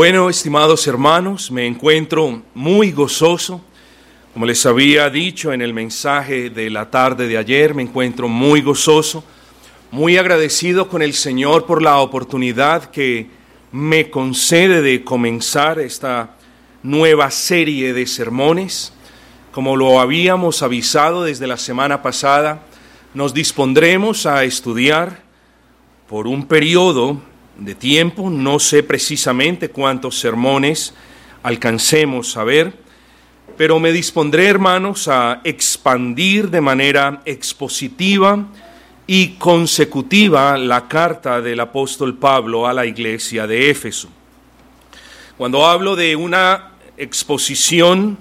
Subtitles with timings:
[0.00, 3.60] Bueno, estimados hermanos, me encuentro muy gozoso.
[4.32, 8.62] Como les había dicho en el mensaje de la tarde de ayer, me encuentro muy
[8.62, 9.22] gozoso,
[9.90, 13.28] muy agradecido con el Señor por la oportunidad que
[13.72, 16.34] me concede de comenzar esta
[16.82, 18.94] nueva serie de sermones.
[19.52, 22.62] Como lo habíamos avisado desde la semana pasada,
[23.12, 25.24] nos dispondremos a estudiar
[26.08, 27.20] por un periodo
[27.60, 30.94] de tiempo, no sé precisamente cuántos sermones
[31.42, 32.72] alcancemos a ver,
[33.56, 38.46] pero me dispondré, hermanos, a expandir de manera expositiva
[39.06, 44.08] y consecutiva la carta del apóstol Pablo a la iglesia de Éfeso.
[45.36, 48.16] Cuando hablo de una exposición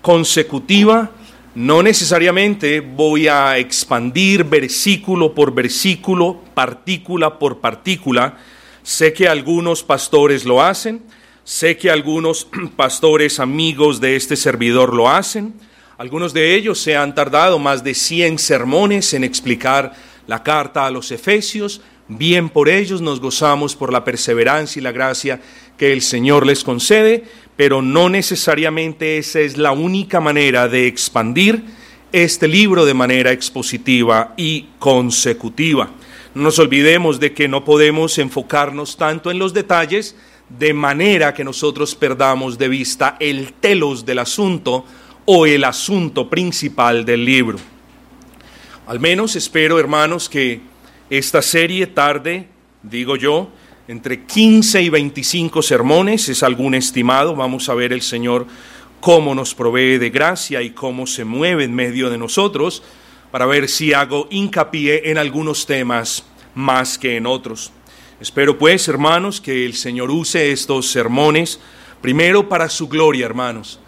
[0.00, 1.10] consecutiva,
[1.54, 8.38] no necesariamente voy a expandir versículo por versículo, partícula por partícula,
[8.82, 11.02] Sé que algunos pastores lo hacen,
[11.44, 15.54] sé que algunos pastores amigos de este servidor lo hacen.
[15.98, 19.92] Algunos de ellos se han tardado más de 100 sermones en explicar
[20.26, 21.80] la carta a los Efesios.
[22.08, 25.40] Bien por ellos nos gozamos por la perseverancia y la gracia
[25.78, 27.24] que el Señor les concede,
[27.56, 31.62] pero no necesariamente esa es la única manera de expandir
[32.10, 35.92] este libro de manera expositiva y consecutiva.
[36.34, 40.16] No nos olvidemos de que no podemos enfocarnos tanto en los detalles
[40.48, 44.84] de manera que nosotros perdamos de vista el telos del asunto
[45.24, 47.58] o el asunto principal del libro.
[48.86, 50.60] Al menos espero, hermanos, que
[51.10, 52.48] esta serie tarde,
[52.82, 53.50] digo yo,
[53.86, 58.46] entre 15 y 25 sermones, es algún estimado, vamos a ver el Señor
[59.00, 62.82] cómo nos provee de gracia y cómo se mueve en medio de nosotros,
[63.32, 66.22] para ver si hago hincapié en algunos temas
[66.54, 67.72] más que en otros.
[68.20, 71.58] Espero pues, hermanos, que el Señor use estos sermones
[72.02, 73.80] primero para su gloria, hermanos,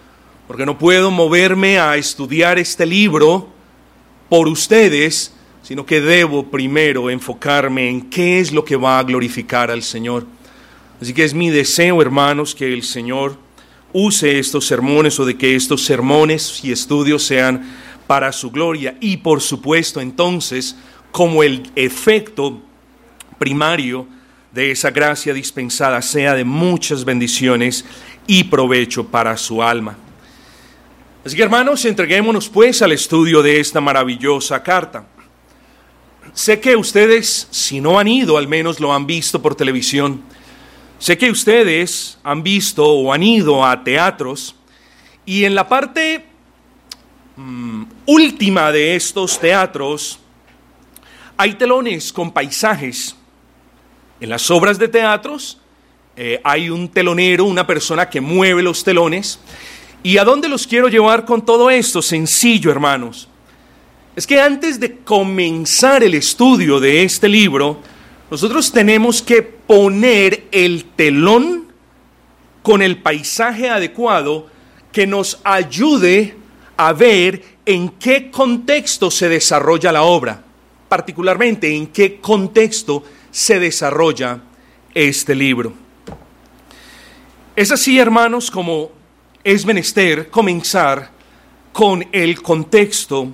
[0.48, 3.50] porque no puedo moverme a estudiar este libro
[4.30, 9.70] por ustedes, sino que debo primero enfocarme en qué es lo que va a glorificar
[9.70, 10.26] al Señor.
[11.02, 13.36] Así que es mi deseo, hermanos, que el Señor
[13.92, 18.96] use estos sermones o de que estos sermones y estudios sean para su gloria.
[19.00, 20.76] Y por supuesto entonces,
[21.10, 22.60] como el efecto
[23.38, 24.06] primario
[24.52, 27.84] de esa gracia dispensada sea de muchas bendiciones
[28.26, 29.96] y provecho para su alma.
[31.24, 35.06] Así que hermanos, entreguémonos pues al estudio de esta maravillosa carta.
[36.32, 40.22] Sé que ustedes, si no han ido, al menos lo han visto por televisión.
[40.98, 44.54] Sé que ustedes han visto o han ido a teatros
[45.26, 46.26] y en la parte
[47.36, 50.20] Mm, última de estos teatros,
[51.36, 53.16] hay telones con paisajes.
[54.20, 55.58] En las obras de teatros
[56.16, 59.40] eh, hay un telonero, una persona que mueve los telones.
[60.04, 62.00] ¿Y a dónde los quiero llevar con todo esto?
[62.02, 63.28] Sencillo, hermanos.
[64.14, 67.80] Es que antes de comenzar el estudio de este libro,
[68.30, 71.72] nosotros tenemos que poner el telón
[72.62, 74.46] con el paisaje adecuado
[74.92, 76.36] que nos ayude
[76.76, 80.42] a ver en qué contexto se desarrolla la obra,
[80.88, 84.40] particularmente en qué contexto se desarrolla
[84.94, 85.72] este libro.
[87.56, 88.90] Es así, hermanos, como
[89.42, 91.10] es menester comenzar
[91.72, 93.28] con el contexto,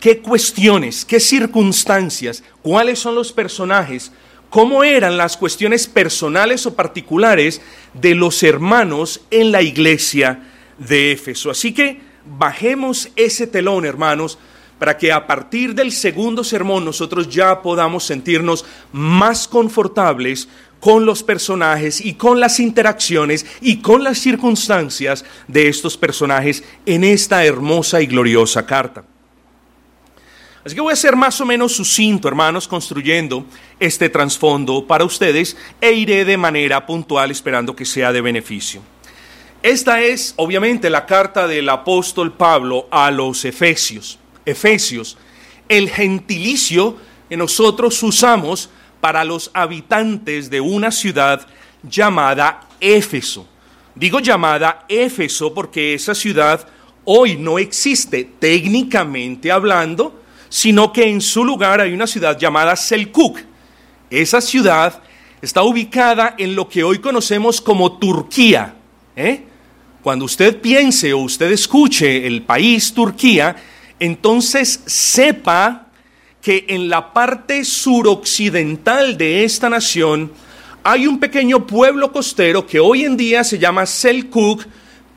[0.00, 4.12] qué cuestiones, qué circunstancias, cuáles son los personajes,
[4.50, 7.60] cómo eran las cuestiones personales o particulares
[7.94, 10.42] de los hermanos en la iglesia
[10.78, 11.50] de Éfeso.
[11.50, 14.38] Así que bajemos ese telón, hermanos,
[14.78, 20.48] para que a partir del segundo sermón nosotros ya podamos sentirnos más confortables
[20.80, 27.04] con los personajes y con las interacciones y con las circunstancias de estos personajes en
[27.04, 29.04] esta hermosa y gloriosa carta.
[30.64, 33.46] Así que voy a ser más o menos sucinto, hermanos, construyendo
[33.78, 38.82] este trasfondo para ustedes e iré de manera puntual esperando que sea de beneficio.
[39.66, 44.16] Esta es obviamente la carta del apóstol Pablo a los Efesios.
[44.44, 45.18] Efesios,
[45.68, 46.96] el gentilicio
[47.28, 48.70] que nosotros usamos
[49.00, 51.44] para los habitantes de una ciudad
[51.82, 53.48] llamada Éfeso.
[53.96, 56.68] Digo llamada Éfeso porque esa ciudad
[57.04, 63.40] hoy no existe técnicamente hablando, sino que en su lugar hay una ciudad llamada Selkuk.
[64.10, 65.02] Esa ciudad
[65.42, 68.76] está ubicada en lo que hoy conocemos como Turquía.
[69.16, 69.42] ¿eh?
[70.06, 73.56] Cuando usted piense o usted escuche el país Turquía,
[73.98, 75.88] entonces sepa
[76.40, 80.30] que en la parte suroccidental de esta nación
[80.84, 84.64] hay un pequeño pueblo costero que hoy en día se llama Selkuk,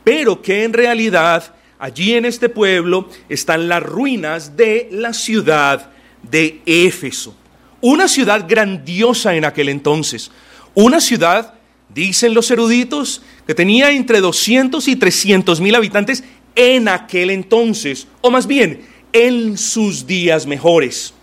[0.02, 6.62] pero que en realidad allí en este pueblo están las ruinas de la ciudad de
[6.66, 7.36] Éfeso.
[7.80, 10.32] Una ciudad grandiosa en aquel entonces.
[10.74, 11.59] Una ciudad,
[11.94, 18.30] dicen los eruditos, que tenía entre 200 y 300 mil habitantes en aquel entonces, o
[18.30, 18.82] más bien,
[19.12, 21.14] en sus días mejores.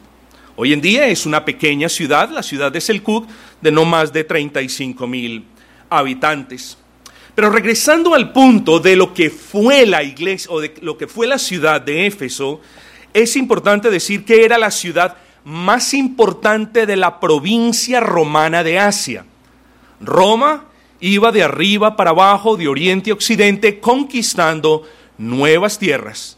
[0.55, 3.27] Hoy en día es una pequeña ciudad, la ciudad de Selkuk,
[3.61, 5.45] de no más de 35 mil
[5.89, 6.77] habitantes.
[7.35, 11.27] Pero regresando al punto de lo que fue la iglesia o de lo que fue
[11.27, 12.59] la ciudad de Éfeso,
[13.13, 19.25] es importante decir que era la ciudad más importante de la provincia romana de Asia.
[19.99, 20.65] Roma
[20.99, 24.83] iba de arriba para abajo, de oriente a occidente, conquistando
[25.17, 26.37] nuevas tierras.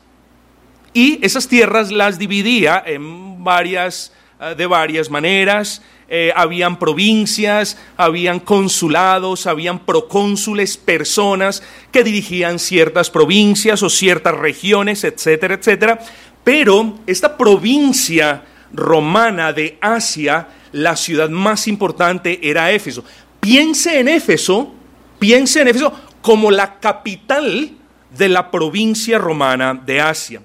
[0.94, 5.82] Y esas tierras las dividía en varias, eh, de varias maneras.
[6.12, 11.62] Eh, habían provincias, habían consulados, habían procónsules, personas
[11.92, 16.00] que dirigían ciertas provincias o ciertas regiones, etcétera, etcétera.
[16.44, 23.04] Pero esta provincia romana de Asia, la ciudad más importante era Éfeso.
[23.40, 24.74] Piense en Éfeso,
[25.18, 27.72] piense en Éfeso como la capital
[28.18, 30.42] de la provincia romana de Asia.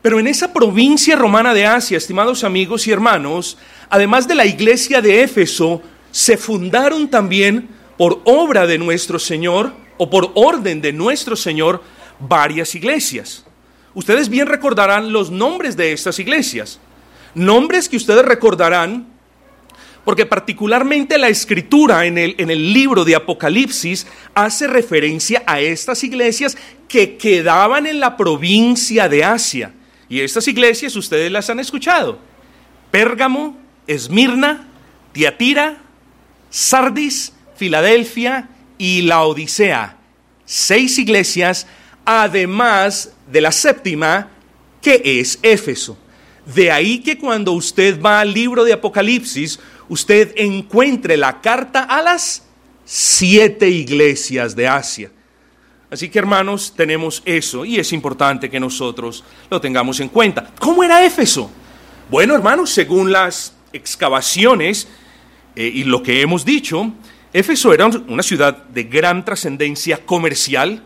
[0.00, 3.56] Pero en esa provincia romana de Asia, estimados amigos y hermanos,
[3.88, 5.80] además de la iglesia de Éfeso,
[6.10, 11.82] se fundaron también por obra de nuestro Señor o por orden de nuestro Señor
[12.18, 13.44] varias iglesias.
[13.94, 16.80] Ustedes bien recordarán los nombres de estas iglesias.
[17.34, 19.11] Nombres que ustedes recordarán
[20.04, 26.02] porque particularmente la escritura en el, en el libro de Apocalipsis hace referencia a estas
[26.02, 26.56] iglesias
[26.88, 29.72] que quedaban en la provincia de Asia.
[30.08, 32.18] Y estas iglesias ustedes las han escuchado.
[32.90, 33.56] Pérgamo,
[33.86, 34.68] Esmirna,
[35.12, 35.78] Tiatira,
[36.50, 39.96] Sardis, Filadelfia y la Odisea.
[40.44, 41.66] Seis iglesias,
[42.04, 44.28] además de la séptima,
[44.82, 45.96] que es Éfeso.
[46.44, 49.60] De ahí que cuando usted va al libro de Apocalipsis,
[49.92, 52.44] usted encuentre la carta a las
[52.86, 55.10] siete iglesias de Asia.
[55.90, 60.50] Así que hermanos, tenemos eso y es importante que nosotros lo tengamos en cuenta.
[60.58, 61.50] ¿Cómo era Éfeso?
[62.10, 64.88] Bueno, hermanos, según las excavaciones
[65.54, 66.90] eh, y lo que hemos dicho,
[67.34, 70.82] Éfeso era una ciudad de gran trascendencia comercial,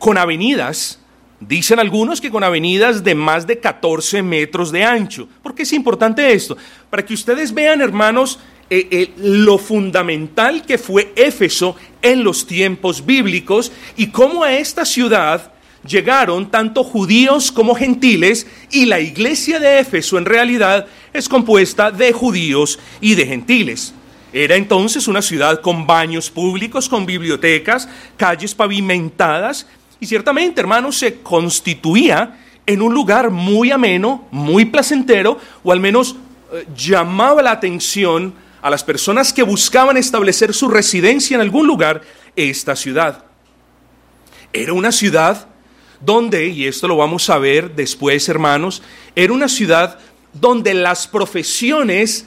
[0.00, 0.98] con avenidas,
[1.40, 5.28] dicen algunos que con avenidas de más de 14 metros de ancho.
[5.42, 6.56] ¿Por qué es importante esto?
[6.90, 8.38] Para que ustedes vean, hermanos,
[8.70, 14.84] eh, eh, lo fundamental que fue Éfeso en los tiempos bíblicos y cómo a esta
[14.84, 15.52] ciudad
[15.86, 22.12] llegaron tanto judíos como gentiles y la iglesia de Éfeso en realidad es compuesta de
[22.12, 23.94] judíos y de gentiles.
[24.32, 29.66] Era entonces una ciudad con baños públicos, con bibliotecas, calles pavimentadas
[30.00, 36.16] y ciertamente, hermanos, se constituía en un lugar muy ameno, muy placentero o al menos
[36.52, 42.02] eh, llamaba la atención a las personas que buscaban establecer su residencia en algún lugar
[42.36, 43.24] esta ciudad.
[44.52, 45.48] Era una ciudad
[46.00, 48.82] donde, y esto lo vamos a ver después hermanos,
[49.16, 49.98] era una ciudad
[50.32, 52.26] donde las profesiones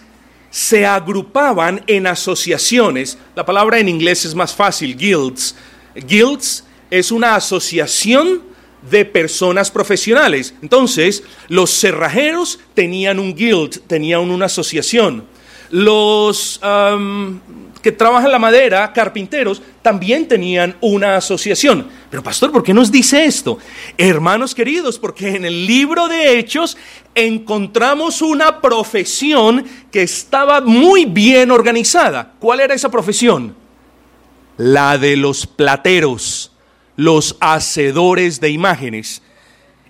[0.50, 3.18] se agrupaban en asociaciones.
[3.36, 5.56] La palabra en inglés es más fácil, guilds.
[5.96, 8.44] Guilds es una asociación
[8.92, 10.54] de personas profesionales.
[10.62, 15.26] Entonces, los cerrajeros tenían un guild, tenían una asociación
[15.72, 16.60] los
[17.82, 21.88] que trabajan la madera, carpinteros, también tenían una asociación.
[22.12, 23.58] Pero pastor, ¿por qué nos dice esto?
[23.98, 26.78] Hermanos queridos, porque en el libro de Hechos
[27.16, 32.34] encontramos una profesión que estaba muy bien organizada.
[32.40, 33.56] ¿Cuál era esa profesión?
[34.58, 36.51] La de los plateros,
[37.02, 39.24] los hacedores de imágenes.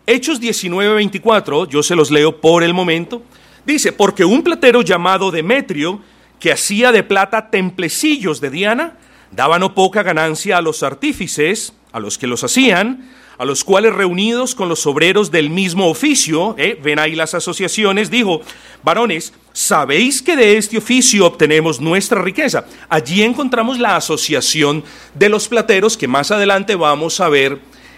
[0.07, 3.21] Hechos 19:24, yo se los leo por el momento.
[3.65, 5.99] Dice, porque un platero llamado Demetrio,
[6.39, 8.97] que hacía de plata templecillos de Diana,
[9.29, 13.09] daba no poca ganancia a los artífices, a los que los hacían,
[13.41, 16.79] a los cuales reunidos con los obreros del mismo oficio, ¿eh?
[16.79, 18.43] ven ahí las asociaciones, dijo,
[18.83, 22.67] varones, sabéis que de este oficio obtenemos nuestra riqueza.
[22.87, 24.83] Allí encontramos la asociación
[25.15, 27.57] de los plateros que más adelante vamos a ver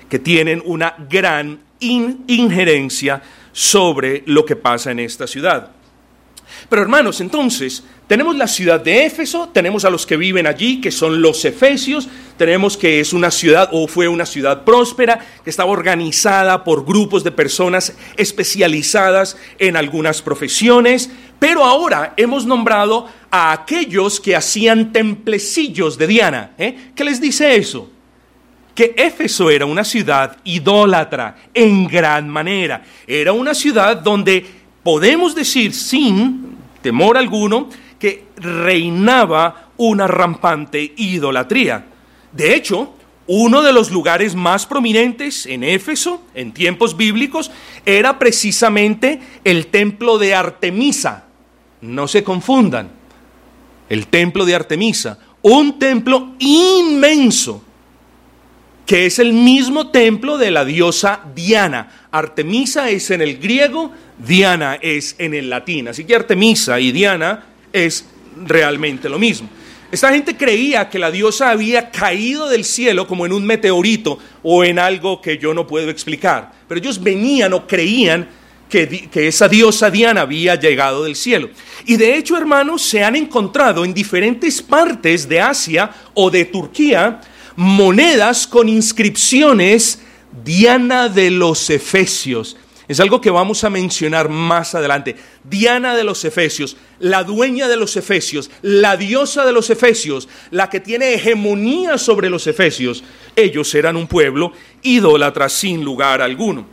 [0.09, 3.21] que tienen una gran injerencia
[3.51, 5.71] sobre lo que pasa en esta ciudad.
[6.69, 10.91] Pero hermanos, entonces, tenemos la ciudad de Éfeso, tenemos a los que viven allí, que
[10.91, 12.07] son los efesios,
[12.38, 17.23] tenemos que es una ciudad o fue una ciudad próspera, que estaba organizada por grupos
[17.23, 21.09] de personas especializadas en algunas profesiones,
[21.39, 26.51] pero ahora hemos nombrado a aquellos que hacían templecillos de Diana.
[26.57, 26.91] ¿eh?
[26.95, 27.89] ¿Qué les dice eso?
[28.73, 32.83] que Éfeso era una ciudad idólatra en gran manera.
[33.05, 41.85] Era una ciudad donde podemos decir sin temor alguno que reinaba una rampante idolatría.
[42.31, 42.93] De hecho,
[43.27, 47.51] uno de los lugares más prominentes en Éfeso, en tiempos bíblicos,
[47.85, 51.25] era precisamente el templo de Artemisa.
[51.81, 52.91] No se confundan.
[53.89, 57.63] El templo de Artemisa, un templo inmenso
[58.85, 62.07] que es el mismo templo de la diosa Diana.
[62.11, 65.87] Artemisa es en el griego, Diana es en el latín.
[65.87, 68.05] Así que Artemisa y Diana es
[68.45, 69.49] realmente lo mismo.
[69.91, 74.63] Esta gente creía que la diosa había caído del cielo como en un meteorito o
[74.63, 76.51] en algo que yo no puedo explicar.
[76.67, 78.27] Pero ellos venían o creían
[78.67, 81.51] que, que, esa diosa Diana había llegado del cielo.
[81.85, 87.21] Y de hecho, hermanos, se han encontrado en diferentes partes de Asia o de Turquía
[87.55, 90.00] monedas con inscripciones
[90.43, 92.57] Diana de los Efesios.
[92.88, 95.15] Es algo que vamos a mencionar más adelante.
[95.43, 100.69] Diana de los Efesios, la dueña de los Efesios, la diosa de los Efesios, la
[100.69, 103.03] que tiene hegemonía sobre los Efesios.
[103.36, 106.65] Ellos eran un pueblo idólatra sin lugar alguno.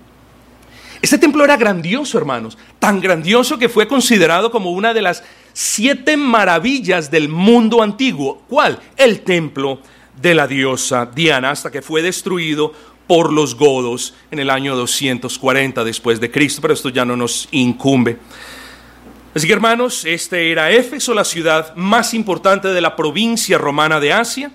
[1.00, 5.22] Este templo era grandioso, hermanos, tan grandioso que fue considerado como una de las
[5.52, 8.42] siete maravillas del mundo antiguo.
[8.48, 8.78] ¿Cuál?
[8.96, 9.80] El templo
[10.20, 12.72] de la diosa Diana hasta que fue destruido
[13.06, 17.48] por los godos en el año 240 después de Cristo, pero esto ya no nos
[17.50, 18.18] incumbe.
[19.34, 24.12] Así que hermanos, este era Éfeso, la ciudad más importante de la provincia romana de
[24.12, 24.52] Asia,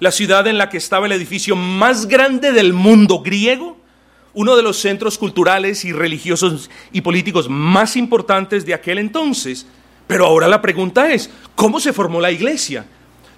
[0.00, 3.76] la ciudad en la que estaba el edificio más grande del mundo griego,
[4.34, 9.66] uno de los centros culturales y religiosos y políticos más importantes de aquel entonces.
[10.06, 12.86] Pero ahora la pregunta es, ¿cómo se formó la iglesia?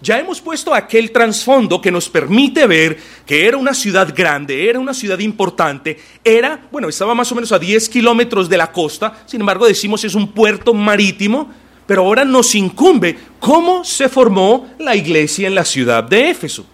[0.00, 4.78] Ya hemos puesto aquel trasfondo que nos permite ver que era una ciudad grande, era
[4.78, 9.22] una ciudad importante, era, bueno, estaba más o menos a 10 kilómetros de la costa,
[9.26, 11.50] sin embargo decimos es un puerto marítimo,
[11.86, 16.66] pero ahora nos incumbe cómo se formó la iglesia en la ciudad de Éfeso.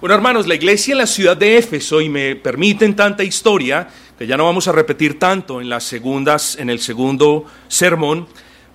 [0.00, 4.28] Bueno, hermanos, la iglesia en la ciudad de Éfeso, y me permiten tanta historia, que
[4.28, 8.28] ya no vamos a repetir tanto en las segundas, en el segundo sermón,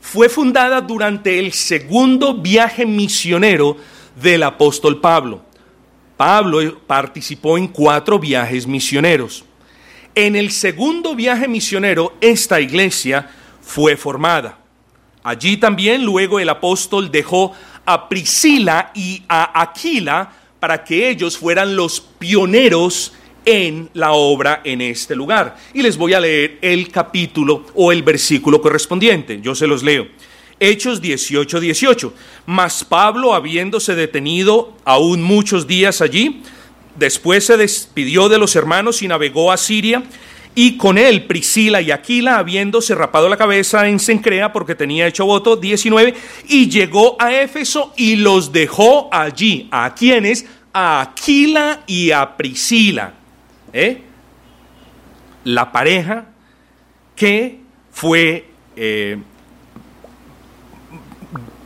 [0.04, 3.78] fue fundada durante el segundo viaje misionero
[4.22, 5.42] del apóstol Pablo.
[6.18, 9.46] Pablo participó en cuatro viajes misioneros.
[10.14, 13.30] En el segundo viaje misionero, esta iglesia
[13.62, 14.60] fue formada.
[15.24, 17.54] Allí también luego el apóstol dejó
[17.86, 23.14] a Priscila y a Aquila para que ellos fueran los pioneros
[23.46, 25.58] en la obra en este lugar.
[25.74, 29.40] Y les voy a leer el capítulo o el versículo correspondiente.
[29.42, 30.08] Yo se los leo.
[30.60, 32.14] Hechos 18, 18.
[32.46, 36.42] Mas Pablo, habiéndose detenido aún muchos días allí,
[36.96, 40.04] después se despidió de los hermanos y navegó a Siria,
[40.56, 45.26] y con él Priscila y Aquila, habiéndose rapado la cabeza en Sencrea porque tenía hecho
[45.26, 46.14] voto, 19,
[46.48, 49.68] y llegó a Éfeso y los dejó allí.
[49.72, 50.46] ¿A quienes?
[50.72, 53.23] A Aquila y a Priscila
[53.74, 54.02] ¿eh?
[55.44, 56.26] la pareja
[57.16, 57.60] que
[57.92, 59.18] fue eh,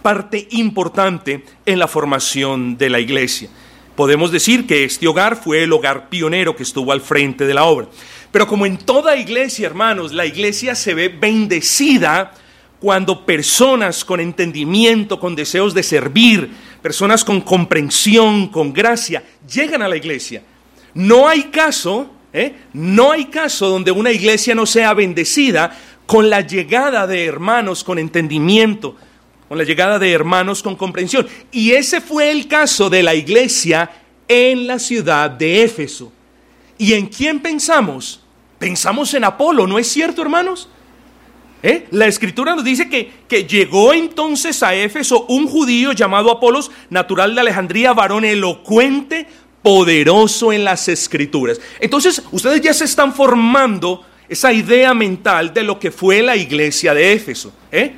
[0.01, 3.49] parte importante en la formación de la iglesia.
[3.95, 7.65] Podemos decir que este hogar fue el hogar pionero que estuvo al frente de la
[7.65, 7.87] obra.
[8.31, 12.33] Pero como en toda iglesia, hermanos, la iglesia se ve bendecida
[12.79, 19.87] cuando personas con entendimiento, con deseos de servir, personas con comprensión, con gracia, llegan a
[19.87, 20.43] la iglesia
[20.97, 22.55] no hay caso, ¿eh?
[22.73, 25.77] no hay caso donde una iglesia no sea bendecida
[26.07, 28.95] con la llegada de hermanos con entendimiento,
[29.47, 31.27] con la llegada de hermanos con comprensión.
[31.51, 33.91] Y ese fue el caso de la iglesia
[34.27, 36.11] en la ciudad de Éfeso.
[36.79, 38.21] ¿Y en quién pensamos?
[38.57, 40.67] Pensamos en Apolo, ¿no es cierto, hermanos?
[41.61, 41.85] ¿Eh?
[41.91, 47.35] La escritura nos dice que, que, llegó entonces a Éfeso un judío llamado Apolos, natural
[47.35, 49.27] de Alejandría, varón elocuente,
[49.67, 51.59] poderoso en las escrituras.
[51.77, 56.93] Entonces, ustedes ya se están formando esa idea mental de lo que fue la iglesia
[56.93, 57.51] de Éfeso.
[57.69, 57.93] ¿eh?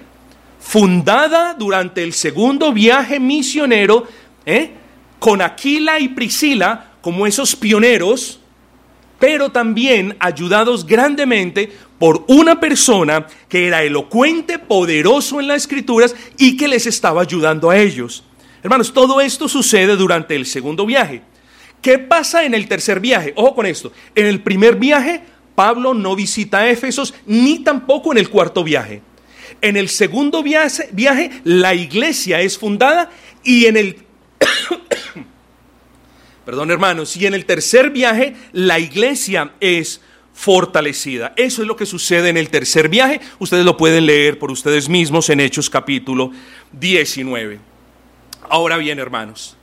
[0.60, 4.08] Fundada durante el segundo viaje misionero,
[4.48, 4.72] ¿eh?
[5.20, 8.40] con Aquila y Priscila como esos pioneros,
[9.20, 16.58] pero también ayudados grandemente por una persona que era elocuente, poderoso en las escrituras y
[16.58, 18.24] que les estaba ayudando a ellos.
[18.64, 21.29] Hermanos, todo esto sucede durante el segundo viaje.
[21.82, 23.34] ¿Qué pasa en el tercer viaje?
[23.36, 23.92] Ojo con esto.
[24.16, 25.22] En el primer viaje,
[25.56, 29.02] Pablo no visita Éfesos, ni tampoco en el cuarto viaje.
[29.62, 33.12] En el segundo viaje, viaje la iglesia es fundada
[33.44, 33.98] y en el...
[36.46, 40.02] Perdón hermanos, y en el tercer viaje la iglesia es
[40.34, 41.34] fortalecida.
[41.36, 43.20] Eso es lo que sucede en el tercer viaje.
[43.40, 46.32] Ustedes lo pueden leer por ustedes mismos en Hechos capítulo
[46.72, 47.60] 19.
[48.50, 49.58] Ahora bien, hermanos,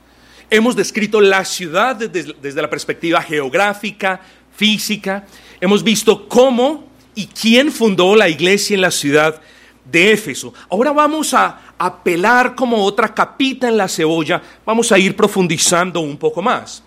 [0.51, 4.21] hemos descrito la ciudad desde, la perspectiva geográfica,
[4.55, 5.27] física.
[5.61, 6.85] Hemos visto cómo
[7.15, 9.41] y quién fundó la iglesia en la ciudad
[9.85, 10.53] de Éfeso.
[10.71, 16.17] Ahora vamos a apelar como otra capita en la cebolla, vamos a ir profundizando un
[16.17, 16.83] poco más.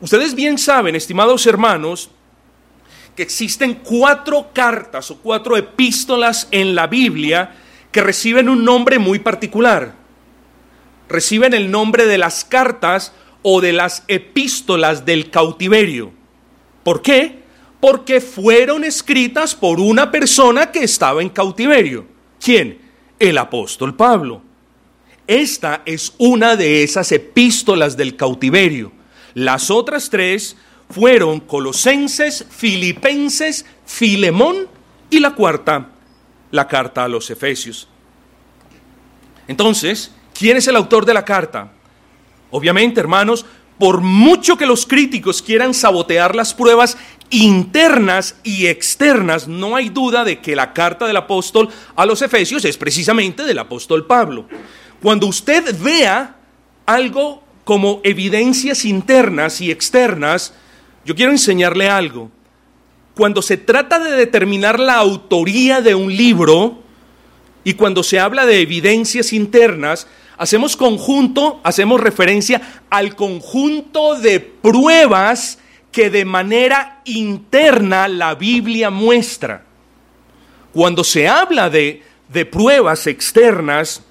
[0.00, 2.10] Ustedes bien saben, estimados hermanos,
[3.14, 7.54] que existen cuatro cartas o cuatro epístolas en la Biblia
[7.92, 9.99] que reciben un nombre muy particular.
[11.10, 13.12] Reciben el nombre de las cartas
[13.42, 16.12] o de las epístolas del cautiverio.
[16.84, 17.40] ¿Por qué?
[17.80, 22.06] Porque fueron escritas por una persona que estaba en cautiverio.
[22.38, 22.78] ¿Quién?
[23.18, 24.40] El apóstol Pablo.
[25.26, 28.92] Esta es una de esas epístolas del cautiverio.
[29.34, 30.56] Las otras tres
[30.90, 34.68] fueron Colosenses, Filipenses, Filemón
[35.10, 35.90] y la cuarta,
[36.52, 37.88] la carta a los Efesios.
[39.48, 41.70] Entonces, ¿quién es el autor de la carta?
[42.50, 43.44] Obviamente, hermanos,
[43.78, 46.96] por mucho que los críticos quieran sabotear las pruebas
[47.28, 52.64] internas y externas, no hay duda de que la carta del apóstol a los Efesios
[52.64, 54.46] es precisamente del apóstol Pablo.
[55.02, 56.36] Cuando usted vea
[56.86, 60.54] algo como evidencias internas y externas,
[61.04, 62.30] yo quiero enseñarle algo.
[63.14, 66.82] Cuando se trata de determinar la autoría de un libro
[67.62, 70.06] y cuando se habla de evidencias internas,
[70.40, 75.58] hacemos conjunto, hacemos referencia al conjunto de pruebas
[75.92, 79.66] que de manera interna la Biblia muestra.
[80.72, 84.02] Cuando se habla de, de pruebas externas,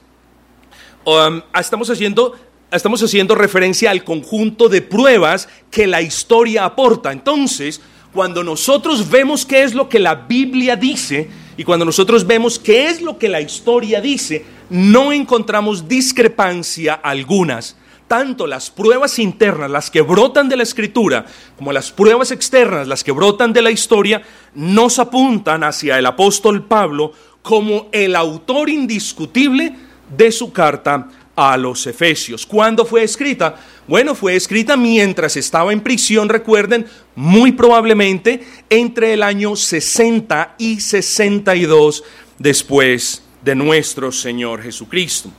[1.04, 2.36] um, estamos, haciendo,
[2.70, 7.12] estamos haciendo referencia al conjunto de pruebas que la historia aporta.
[7.12, 7.82] Entonces,
[8.14, 11.28] cuando nosotros vemos qué es lo que la Biblia dice
[11.60, 17.76] y cuando nosotros vemos qué es lo que la historia dice, no encontramos discrepancia algunas.
[18.08, 21.26] Tanto las pruebas internas, las que brotan de la escritura,
[21.58, 24.22] como las pruebas externas, las que brotan de la historia,
[24.56, 29.76] nos apuntan hacia el apóstol Pablo como el autor indiscutible
[30.16, 32.46] de su carta a los Efesios.
[32.46, 33.56] ¿Cuándo fue escrita?
[33.88, 40.82] Bueno, fue escrita mientras estaba en prisión, recuerden, muy probablemente entre el año 60 y
[40.82, 42.04] 62
[42.38, 45.32] después de nuestro Señor Jesucristo.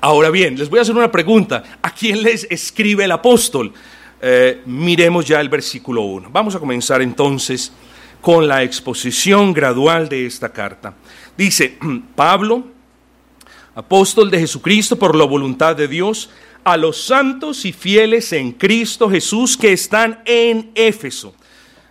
[0.00, 1.62] Ahora bien, les voy a hacer una pregunta.
[1.82, 3.72] ¿A quién les escribe el apóstol?
[4.22, 6.30] Eh, miremos ya el versículo 1.
[6.30, 7.70] Vamos a comenzar entonces
[8.22, 10.94] con la exposición gradual de esta carta.
[11.36, 11.78] Dice,
[12.14, 12.79] Pablo,
[13.74, 16.30] apóstol de Jesucristo por la voluntad de Dios,
[16.64, 21.34] a los santos y fieles en Cristo Jesús que están en Éfeso.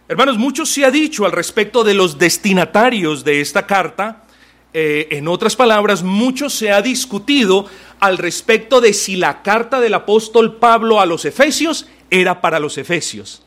[0.08, 4.24] Hermanos, mucho se ha dicho al respecto de los destinatarios de esta carta
[4.72, 7.66] eh, en otras palabras, mucho se ha discutido
[8.00, 12.78] al respecto de si la carta del apóstol Pablo a los Efesios era para los
[12.78, 13.42] Efesios.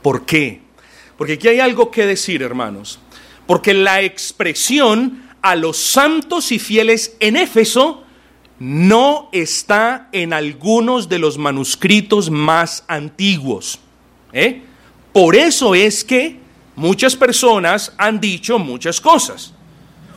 [0.00, 0.60] ¿Por qué?
[1.16, 3.00] Porque aquí hay algo que decir, hermanos.
[3.46, 8.04] Porque la expresión a los santos y fieles en Éfeso
[8.58, 13.80] no está en algunos de los manuscritos más antiguos.
[14.32, 14.62] ¿eh?
[15.12, 16.42] Por eso es que
[16.74, 19.52] Muchas personas han dicho muchas cosas.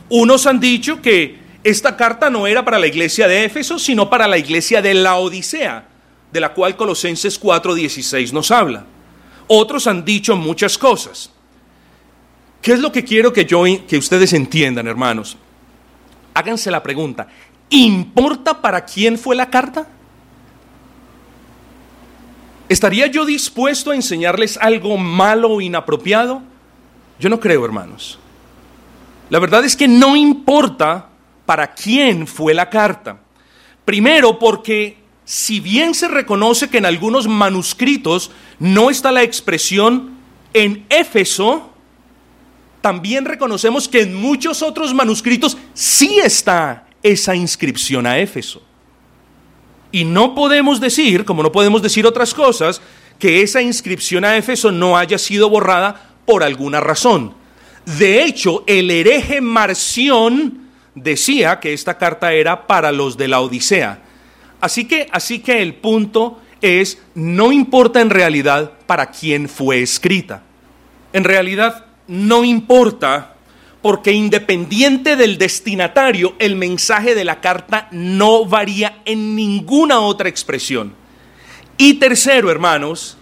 [0.08, 4.26] Unos han dicho que esta carta no era para la iglesia de Éfeso, sino para
[4.26, 5.86] la iglesia de la Odisea,
[6.32, 8.86] de la cual Colosenses 4:16 nos habla.
[9.48, 11.30] Otros han dicho muchas cosas.
[12.66, 15.36] ¿Qué es lo que quiero que yo que ustedes entiendan, hermanos?
[16.34, 17.28] Háganse la pregunta,
[17.70, 19.86] ¿importa para quién fue la carta?
[22.68, 26.42] ¿Estaría yo dispuesto a enseñarles algo malo o inapropiado?
[27.20, 28.18] Yo no creo, hermanos.
[29.30, 31.08] La verdad es que no importa
[31.46, 33.20] para quién fue la carta.
[33.84, 40.16] Primero porque si bien se reconoce que en algunos manuscritos no está la expresión
[40.52, 41.75] en Éfeso,
[42.86, 48.62] también reconocemos que en muchos otros manuscritos sí está esa inscripción a Éfeso.
[49.90, 52.80] Y no podemos decir, como no podemos decir otras cosas,
[53.18, 57.34] que esa inscripción a Éfeso no haya sido borrada por alguna razón.
[57.98, 63.98] De hecho, el hereje Marción decía que esta carta era para los de la Odisea.
[64.60, 70.44] Así que, así que el punto es, no importa en realidad para quién fue escrita.
[71.12, 73.34] En realidad, no importa
[73.82, 80.92] porque independiente del destinatario, el mensaje de la carta no varía en ninguna otra expresión.
[81.78, 83.16] Y tercero, hermanos,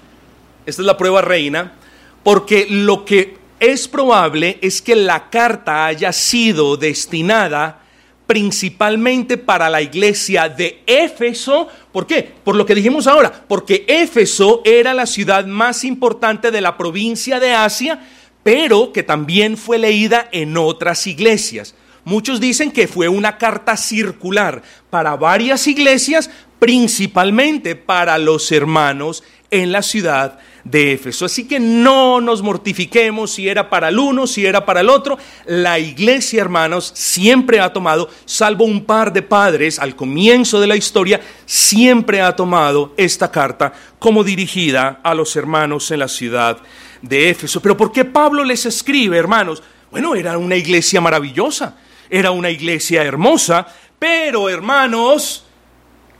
[0.64, 1.74] esta es la prueba reina,
[2.22, 7.82] porque lo que es probable es que la carta haya sido destinada
[8.26, 11.68] principalmente para la iglesia de Éfeso.
[11.92, 12.22] ¿Por qué?
[12.42, 17.38] Por lo que dijimos ahora, porque Éfeso era la ciudad más importante de la provincia
[17.38, 18.00] de Asia,
[18.44, 21.74] pero que también fue leída en otras iglesias.
[22.04, 29.72] Muchos dicen que fue una carta circular para varias iglesias, principalmente para los hermanos en
[29.72, 31.24] la ciudad de Éfeso.
[31.24, 35.16] Así que no nos mortifiquemos si era para el uno, si era para el otro.
[35.46, 40.76] La iglesia, hermanos, siempre ha tomado, salvo un par de padres al comienzo de la
[40.76, 46.58] historia, siempre ha tomado esta carta como dirigida a los hermanos en la ciudad
[47.08, 47.60] de Éfeso.
[47.60, 49.62] Pero ¿por qué Pablo les escribe, hermanos?
[49.90, 51.76] Bueno, era una iglesia maravillosa,
[52.10, 53.66] era una iglesia hermosa,
[53.98, 55.46] pero hermanos,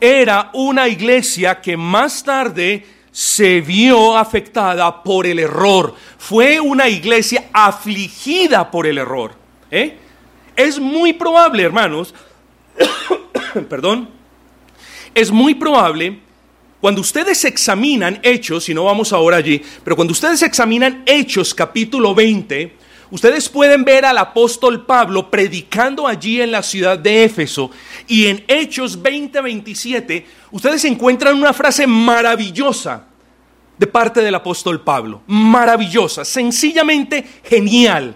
[0.01, 5.95] era una iglesia que más tarde se vio afectada por el error.
[6.19, 9.35] Fue una iglesia afligida por el error.
[9.71, 9.99] ¿eh?
[10.57, 12.15] Es muy probable, hermanos,
[13.69, 14.09] perdón,
[15.15, 16.21] es muy probable
[16.85, 22.15] cuando ustedes examinan Hechos, y no vamos ahora allí, pero cuando ustedes examinan Hechos capítulo
[22.15, 22.77] 20,
[23.11, 27.71] ustedes pueden ver al apóstol Pablo predicando allí en la ciudad de Éfeso.
[28.07, 33.07] Y en Hechos 20, 27, ustedes encuentran una frase maravillosa
[33.79, 35.23] de parte del apóstol Pablo.
[35.27, 38.15] Maravillosa, sencillamente genial.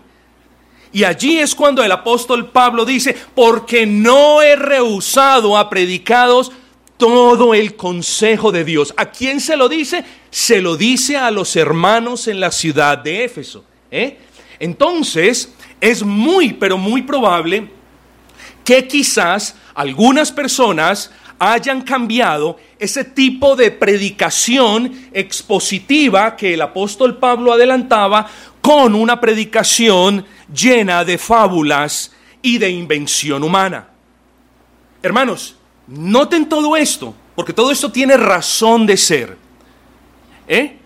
[0.92, 6.52] Y allí es cuando el apóstol Pablo dice, porque no he rehusado a predicados
[6.98, 8.92] todo el consejo de Dios.
[8.98, 10.04] ¿A quién se lo dice?
[10.30, 13.64] Se lo dice a los hermanos en la ciudad de Éfeso.
[13.90, 14.18] ¿eh?
[14.58, 17.70] Entonces, es muy, pero muy probable
[18.64, 27.52] que quizás algunas personas hayan cambiado ese tipo de predicación expositiva que el apóstol Pablo
[27.52, 28.26] adelantaba
[28.60, 33.88] con una predicación llena de fábulas y de invención humana.
[35.00, 35.57] Hermanos,
[35.88, 39.36] noten todo esto, porque todo esto tiene razón de ser.
[40.46, 40.78] ¿Eh?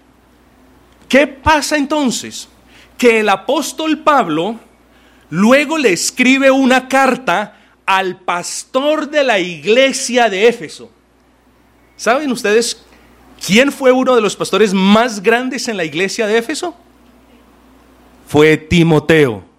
[1.09, 2.49] ¿Qué pasa entonces?
[2.97, 4.59] Que el apóstol Pablo
[5.29, 10.91] luego le escribe una carta al pastor de la iglesia de Éfeso.
[11.97, 12.83] ¿Saben ustedes
[13.45, 16.75] quién fue uno de los pastores más grandes en la iglesia de Éfeso?
[18.27, 19.52] Fue Timoteo.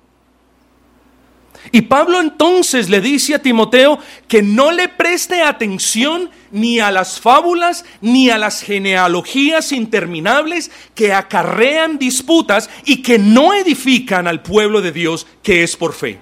[1.75, 7.19] Y Pablo entonces le dice a Timoteo que no le preste atención ni a las
[7.19, 14.83] fábulas ni a las genealogías interminables que acarrean disputas y que no edifican al pueblo
[14.83, 16.19] de Dios que es por fe.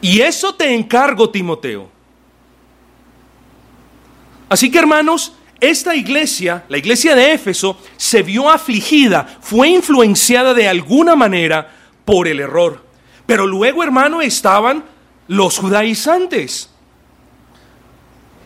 [0.00, 1.88] Y eso te encargo, Timoteo.
[4.48, 10.66] Así que hermanos, esta iglesia, la iglesia de Éfeso, se vio afligida, fue influenciada de
[10.66, 11.72] alguna manera
[12.04, 12.90] por el error.
[13.26, 14.84] Pero luego, hermano, estaban
[15.28, 16.68] los judaizantes.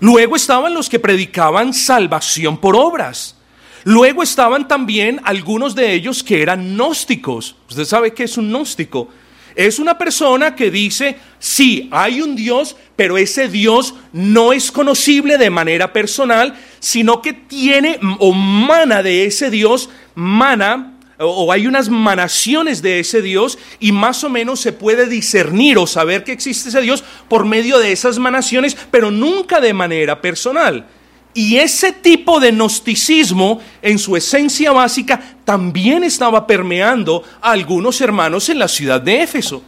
[0.00, 3.36] Luego estaban los que predicaban salvación por obras.
[3.84, 7.56] Luego estaban también algunos de ellos que eran gnósticos.
[7.68, 9.08] Usted sabe qué es un gnóstico.
[9.54, 15.38] Es una persona que dice, sí, hay un Dios, pero ese Dios no es conocible
[15.38, 21.88] de manera personal, sino que tiene o mana de ese Dios, mana o hay unas
[21.88, 26.68] manaciones de ese Dios y más o menos se puede discernir o saber que existe
[26.68, 30.86] ese Dios por medio de esas manaciones, pero nunca de manera personal.
[31.32, 38.48] Y ese tipo de gnosticismo, en su esencia básica, también estaba permeando a algunos hermanos
[38.48, 39.62] en la ciudad de Éfeso.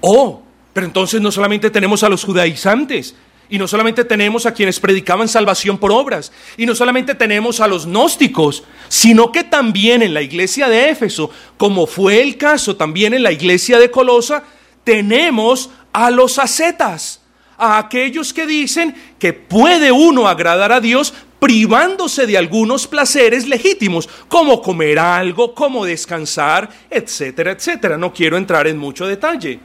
[0.00, 0.42] Oh,
[0.72, 3.16] pero entonces no solamente tenemos a los judaizantes,
[3.48, 7.66] y no solamente tenemos a quienes predicaban salvación por obras, y no solamente tenemos a
[7.66, 13.14] los gnósticos, sino que también en la iglesia de Éfeso, como fue el caso también
[13.14, 14.44] en la iglesia de Colosa,
[14.84, 17.20] tenemos a los ascetas
[17.56, 24.08] a aquellos que dicen que puede uno agradar a Dios privándose de algunos placeres legítimos,
[24.28, 27.96] como comer algo, como descansar, etcétera, etcétera.
[27.96, 29.60] No quiero entrar en mucho detalle.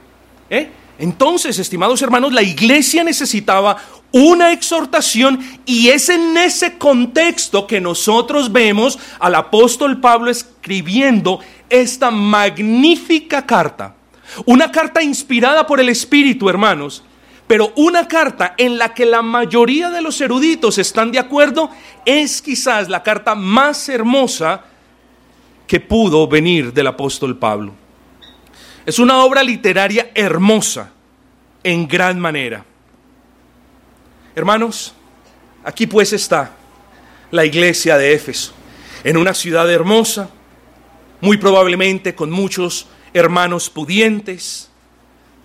[0.50, 0.70] ¿eh?
[0.98, 3.76] Entonces, estimados hermanos, la iglesia necesitaba
[4.12, 12.12] una exhortación y es en ese contexto que nosotros vemos al apóstol Pablo escribiendo esta
[12.12, 13.96] magnífica carta.
[14.46, 17.02] Una carta inspirada por el Espíritu, hermanos,
[17.48, 21.70] pero una carta en la que la mayoría de los eruditos están de acuerdo
[22.04, 24.62] es quizás la carta más hermosa
[25.66, 27.83] que pudo venir del apóstol Pablo.
[28.86, 30.92] Es una obra literaria hermosa
[31.62, 32.64] en gran manera.
[34.34, 34.94] Hermanos,
[35.64, 36.52] aquí pues está
[37.30, 38.52] la iglesia de Éfeso,
[39.02, 40.28] en una ciudad hermosa,
[41.22, 44.68] muy probablemente con muchos hermanos pudientes.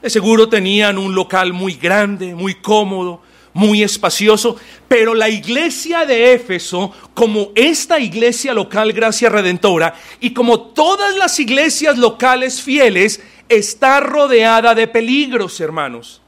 [0.02, 3.22] De seguro tenían un local muy grande, muy cómodo,
[3.60, 4.56] muy espacioso,
[4.88, 11.40] pero la iglesia de Éfeso, como esta iglesia local Gracia Redentora, y como todas las
[11.40, 16.22] iglesias locales fieles, está rodeada de peligros, hermanos.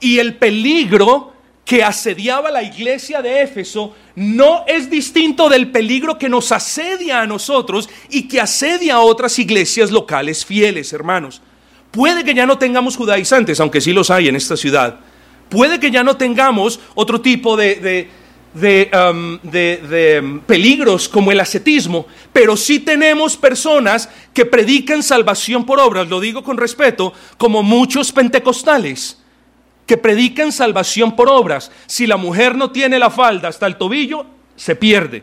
[0.00, 1.34] Y el peligro
[1.66, 7.26] que asediaba la iglesia de Éfeso no es distinto del peligro que nos asedia a
[7.26, 11.42] nosotros y que asedia a otras iglesias locales fieles, hermanos.
[11.90, 15.00] Puede que ya no tengamos judaizantes, aunque sí los hay en esta ciudad.
[15.54, 18.08] Puede que ya no tengamos otro tipo de,
[18.52, 25.78] de, um, um, peligros como el ascetismo, pero sí tenemos personas que predican salvación por
[25.78, 29.22] obras, lo digo con respeto, como muchos pentecostales
[29.86, 31.70] que predican salvación por obras.
[31.86, 35.22] Si la mujer no tiene la falda hasta el tobillo, se pierde.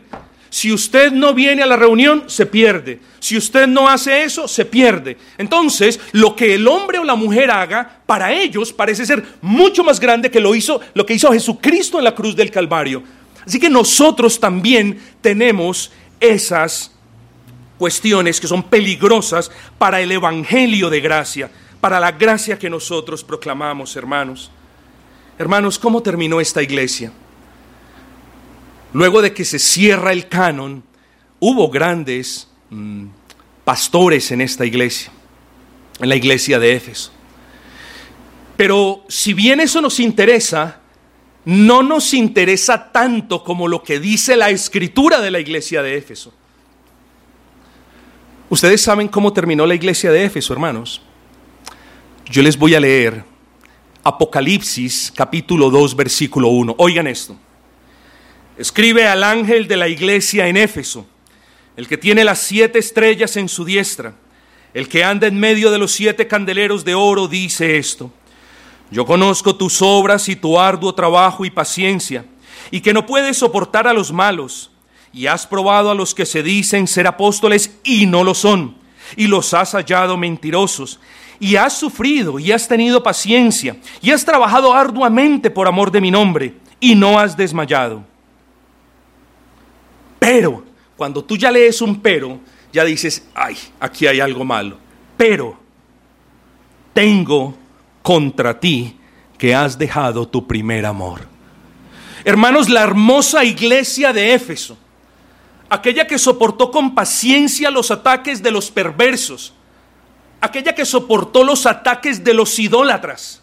[0.52, 3.00] Si usted no viene a la reunión, se pierde.
[3.20, 5.16] Si usted no hace eso, se pierde.
[5.38, 9.98] Entonces, lo que el hombre o la mujer haga, para ellos parece ser mucho más
[9.98, 13.02] grande que lo, hizo, lo que hizo Jesucristo en la cruz del Calvario.
[13.46, 16.92] Así que nosotros también tenemos esas
[17.78, 21.50] cuestiones que son peligrosas para el Evangelio de gracia
[21.82, 24.52] para la gracia que nosotros proclamamos, hermanos.
[25.36, 27.10] Hermanos, ¿cómo terminó esta iglesia?
[28.92, 30.82] Luego de que se cierra el canon,
[31.40, 33.06] hubo grandes mm,
[33.64, 35.10] pastores en esta iglesia,
[36.00, 37.10] en la iglesia de Éfeso.
[38.56, 40.80] Pero si bien eso nos interesa,
[41.44, 46.32] no nos interesa tanto como lo que dice la escritura de la iglesia de Éfeso.
[48.48, 51.00] Ustedes saben cómo terminó la iglesia de Éfeso, hermanos.
[52.30, 53.24] Yo les voy a leer
[54.04, 56.74] Apocalipsis capítulo 2 versículo 1.
[56.78, 57.36] Oigan esto.
[58.62, 61.04] Escribe al ángel de la iglesia en Éfeso,
[61.76, 64.14] el que tiene las siete estrellas en su diestra,
[64.72, 68.12] el que anda en medio de los siete candeleros de oro, dice esto.
[68.92, 72.24] Yo conozco tus obras y tu arduo trabajo y paciencia,
[72.70, 74.70] y que no puedes soportar a los malos,
[75.12, 78.76] y has probado a los que se dicen ser apóstoles y no lo son,
[79.16, 81.00] y los has hallado mentirosos,
[81.40, 86.12] y has sufrido y has tenido paciencia y has trabajado arduamente por amor de mi
[86.12, 88.11] nombre y no has desmayado.
[90.22, 90.62] Pero,
[90.96, 92.38] cuando tú ya lees un pero,
[92.72, 94.78] ya dices, ay, aquí hay algo malo.
[95.16, 95.58] Pero,
[96.92, 97.56] tengo
[98.02, 98.96] contra ti
[99.36, 101.26] que has dejado tu primer amor.
[102.24, 104.78] Hermanos, la hermosa iglesia de Éfeso,
[105.68, 109.52] aquella que soportó con paciencia los ataques de los perversos,
[110.40, 113.41] aquella que soportó los ataques de los idólatras.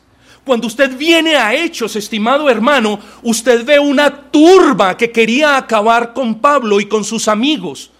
[0.49, 6.39] Cuando usted viene a hechos, estimado hermano, usted ve una turba que quería acabar con
[6.41, 7.91] Pablo y con sus amigos.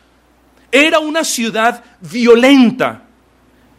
[0.72, 3.04] Era una ciudad violenta,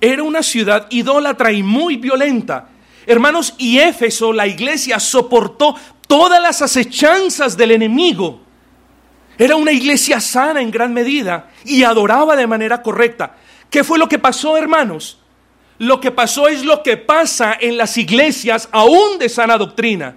[0.01, 2.69] era una ciudad idólatra y muy violenta.
[3.07, 5.75] Hermanos, y Éfeso, la iglesia, soportó
[6.07, 8.41] todas las acechanzas del enemigo.
[9.37, 13.35] Era una iglesia sana en gran medida y adoraba de manera correcta.
[13.69, 15.20] ¿Qué fue lo que pasó, hermanos?
[15.81, 20.15] Lo que pasó es lo que pasa en las iglesias aún de sana doctrina.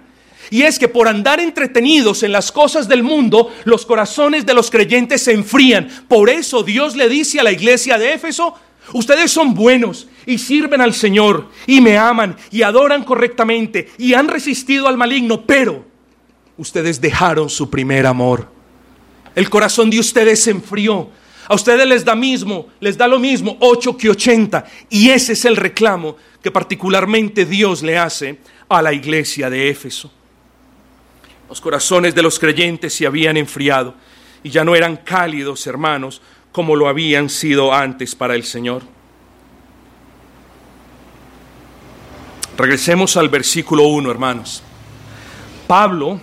[0.50, 4.70] Y es que por andar entretenidos en las cosas del mundo, los corazones de los
[4.70, 5.88] creyentes se enfrían.
[6.06, 8.54] Por eso Dios le dice a la iglesia de Éfeso,
[8.92, 14.28] ustedes son buenos y sirven al Señor y me aman y adoran correctamente y han
[14.28, 15.86] resistido al maligno, pero
[16.58, 18.48] ustedes dejaron su primer amor.
[19.34, 21.08] El corazón de ustedes se enfrió
[21.48, 24.64] a ustedes les da mismo, les da lo mismo 8 que 80.
[24.90, 30.10] Y ese es el reclamo que particularmente Dios le hace a la iglesia de Éfeso.
[31.48, 33.94] Los corazones de los creyentes se habían enfriado
[34.42, 36.20] y ya no eran cálidos, hermanos,
[36.52, 38.82] como lo habían sido antes para el Señor.
[42.56, 44.62] Regresemos al versículo 1, hermanos.
[45.66, 46.20] Pablo,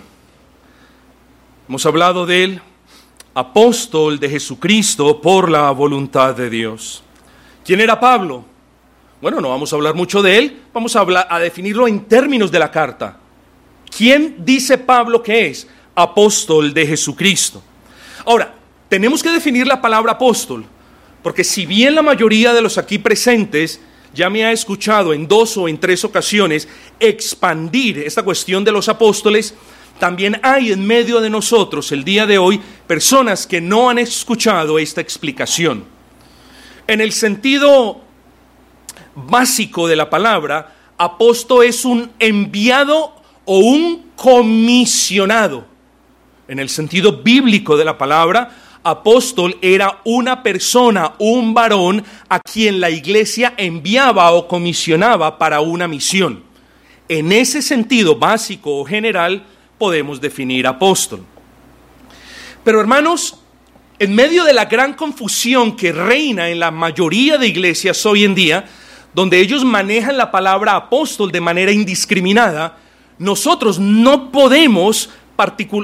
[1.68, 2.62] hemos hablado de él,
[3.34, 7.02] apóstol de Jesucristo por la voluntad de Dios.
[7.64, 8.44] ¿Quién era Pablo?
[9.20, 12.50] Bueno, no vamos a hablar mucho de él, vamos a, hablar, a definirlo en términos
[12.50, 13.18] de la carta.
[13.96, 15.66] ¿Quién dice Pablo que es?
[15.94, 17.62] Apóstol de Jesucristo.
[18.26, 18.54] Ahora,
[18.88, 20.64] tenemos que definir la palabra apóstol,
[21.22, 23.80] porque si bien la mayoría de los aquí presentes
[24.14, 26.68] ya me ha escuchado en dos o en tres ocasiones
[27.00, 29.54] expandir esta cuestión de los apóstoles,
[29.98, 34.78] también hay en medio de nosotros el día de hoy personas que no han escuchado
[34.78, 35.84] esta explicación.
[36.86, 38.00] En el sentido
[39.14, 45.66] básico de la palabra, apóstol es un enviado o un comisionado.
[46.48, 48.50] En el sentido bíblico de la palabra,
[48.82, 55.86] apóstol era una persona, un varón a quien la iglesia enviaba o comisionaba para una
[55.88, 56.42] misión.
[57.08, 59.44] En ese sentido básico o general,
[59.82, 61.24] podemos definir apóstol.
[62.62, 63.40] Pero hermanos,
[63.98, 68.36] en medio de la gran confusión que reina en la mayoría de iglesias hoy en
[68.36, 68.64] día,
[69.12, 72.78] donde ellos manejan la palabra apóstol de manera indiscriminada,
[73.18, 75.10] nosotros no podemos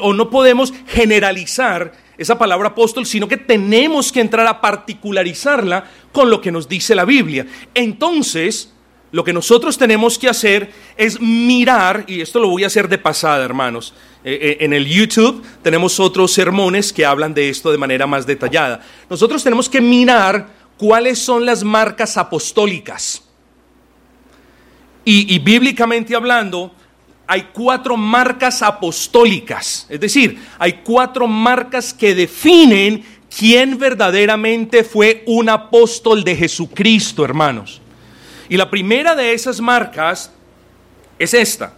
[0.00, 6.30] o no podemos generalizar esa palabra apóstol, sino que tenemos que entrar a particularizarla con
[6.30, 7.48] lo que nos dice la Biblia.
[7.74, 8.72] Entonces,
[9.10, 12.98] lo que nosotros tenemos que hacer es mirar, y esto lo voy a hacer de
[12.98, 13.94] pasada, hermanos.
[14.22, 18.26] Eh, eh, en el YouTube tenemos otros sermones que hablan de esto de manera más
[18.26, 18.84] detallada.
[19.08, 23.22] Nosotros tenemos que mirar cuáles son las marcas apostólicas.
[25.04, 26.72] Y, y bíblicamente hablando,
[27.26, 29.86] hay cuatro marcas apostólicas.
[29.88, 37.80] Es decir, hay cuatro marcas que definen quién verdaderamente fue un apóstol de Jesucristo, hermanos.
[38.48, 40.32] Y la primera de esas marcas
[41.18, 41.74] es esta.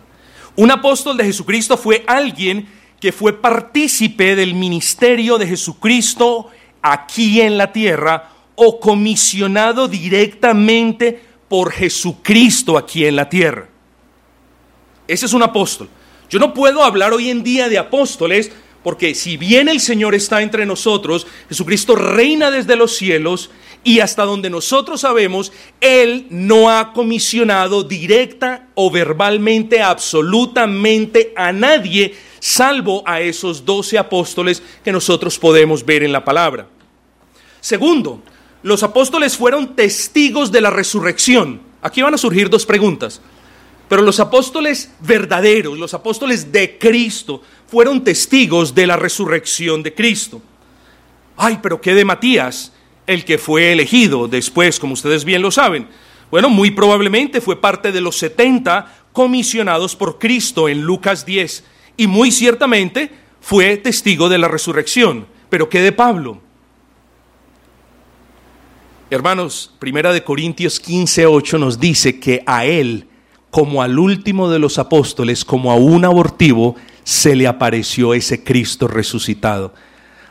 [0.56, 2.68] Un apóstol de Jesucristo fue alguien
[3.00, 6.50] que fue partícipe del ministerio de Jesucristo
[6.82, 13.68] aquí en la tierra o comisionado directamente por Jesucristo aquí en la tierra.
[15.08, 15.88] Ese es un apóstol.
[16.28, 18.52] Yo no puedo hablar hoy en día de apóstoles
[18.82, 23.50] porque si bien el Señor está entre nosotros, Jesucristo reina desde los cielos
[23.82, 32.14] y hasta donde nosotros sabemos, Él no ha comisionado directa o verbalmente absolutamente a nadie,
[32.40, 36.68] salvo a esos doce apóstoles que nosotros podemos ver en la palabra.
[37.60, 38.22] Segundo,
[38.62, 41.60] los apóstoles fueron testigos de la resurrección.
[41.82, 43.20] Aquí van a surgir dos preguntas.
[43.88, 50.40] Pero los apóstoles verdaderos, los apóstoles de Cristo, fueron testigos de la resurrección de Cristo.
[51.36, 52.72] Ay, pero ¿qué de Matías?
[53.10, 55.88] El que fue elegido después, como ustedes bien lo saben?
[56.30, 61.64] Bueno, muy probablemente fue parte de los 70 comisionados por Cristo en Lucas 10
[61.96, 65.26] y muy ciertamente fue testigo de la resurrección.
[65.48, 66.40] Pero ¿qué de Pablo?
[69.10, 73.08] Hermanos, Primera de Corintios 15, 8 nos dice que a él,
[73.50, 78.86] como al último de los apóstoles, como a un abortivo, se le apareció ese Cristo
[78.86, 79.74] resucitado.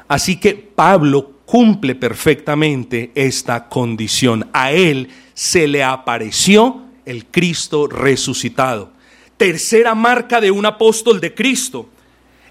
[0.07, 4.47] Así que Pablo cumple perfectamente esta condición.
[4.53, 8.91] A él se le apareció el Cristo resucitado.
[9.35, 11.89] Tercera marca de un apóstol de Cristo.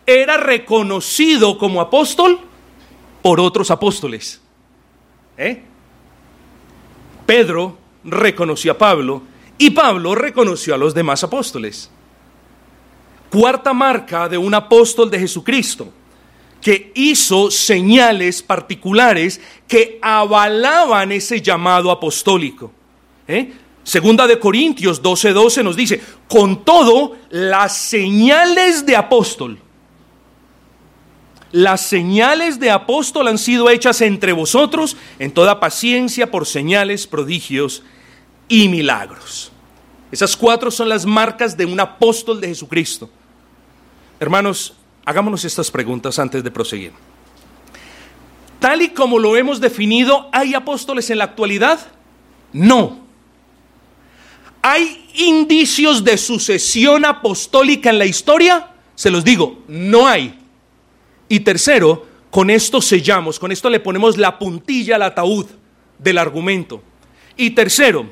[0.04, 2.40] Era reconocido como apóstol
[3.22, 4.40] por otros apóstoles.
[5.36, 5.62] ¿Eh?
[7.24, 9.22] Pedro reconoció a Pablo
[9.58, 11.88] y Pablo reconoció a los demás apóstoles.
[13.30, 15.92] Cuarta marca de un apóstol de Jesucristo
[16.60, 22.72] que hizo señales particulares que avalaban ese llamado apostólico.
[23.26, 23.52] ¿eh?
[23.84, 29.58] Segunda de Corintios 12:12 12 nos dice, con todo, las señales de apóstol,
[31.52, 37.82] las señales de apóstol han sido hechas entre vosotros en toda paciencia por señales, prodigios
[38.48, 39.50] y milagros.
[40.12, 43.08] Esas cuatro son las marcas de un apóstol de Jesucristo.
[44.20, 44.74] Hermanos,
[45.08, 46.92] Hagámonos estas preguntas antes de proseguir.
[48.60, 51.80] Tal y como lo hemos definido, ¿hay apóstoles en la actualidad?
[52.52, 52.98] No.
[54.60, 58.68] ¿Hay indicios de sucesión apostólica en la historia?
[58.96, 60.38] Se los digo, no hay.
[61.26, 65.46] Y tercero, con esto sellamos, con esto le ponemos la puntilla al ataúd
[65.98, 66.82] del argumento.
[67.34, 68.10] Y tercero,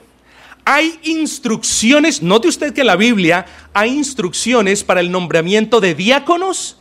[0.65, 3.45] hay instrucciones, note usted que en la Biblia
[3.75, 6.79] hay instrucciones para el nombramiento de diáconos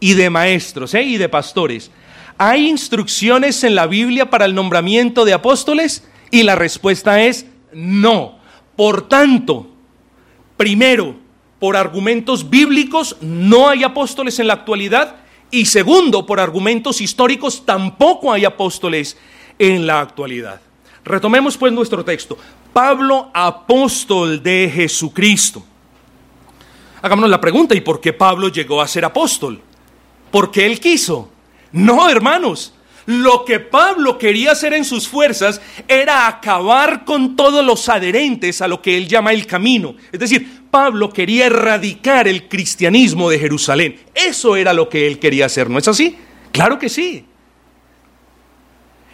[0.00, 1.02] y de maestros ¿eh?
[1.02, 1.90] y de pastores.
[2.36, 6.06] ¿Hay instrucciones en la Biblia para el nombramiento de apóstoles?
[6.30, 8.38] Y la respuesta es no.
[8.76, 9.68] Por tanto,
[10.56, 11.16] primero,
[11.58, 15.16] por argumentos bíblicos no hay apóstoles en la actualidad
[15.50, 19.16] y segundo, por argumentos históricos tampoco hay apóstoles
[19.58, 20.60] en la actualidad.
[21.04, 22.36] Retomemos pues nuestro texto.
[22.72, 25.64] Pablo, apóstol de Jesucristo.
[27.00, 29.62] Hagámonos la pregunta, ¿y por qué Pablo llegó a ser apóstol?
[30.30, 31.30] Porque él quiso.
[31.72, 32.74] No, hermanos.
[33.06, 38.68] Lo que Pablo quería hacer en sus fuerzas era acabar con todos los adherentes a
[38.68, 39.94] lo que él llama el camino.
[40.12, 43.98] Es decir, Pablo quería erradicar el cristianismo de Jerusalén.
[44.14, 46.18] Eso era lo que él quería hacer, ¿no es así?
[46.52, 47.24] Claro que sí.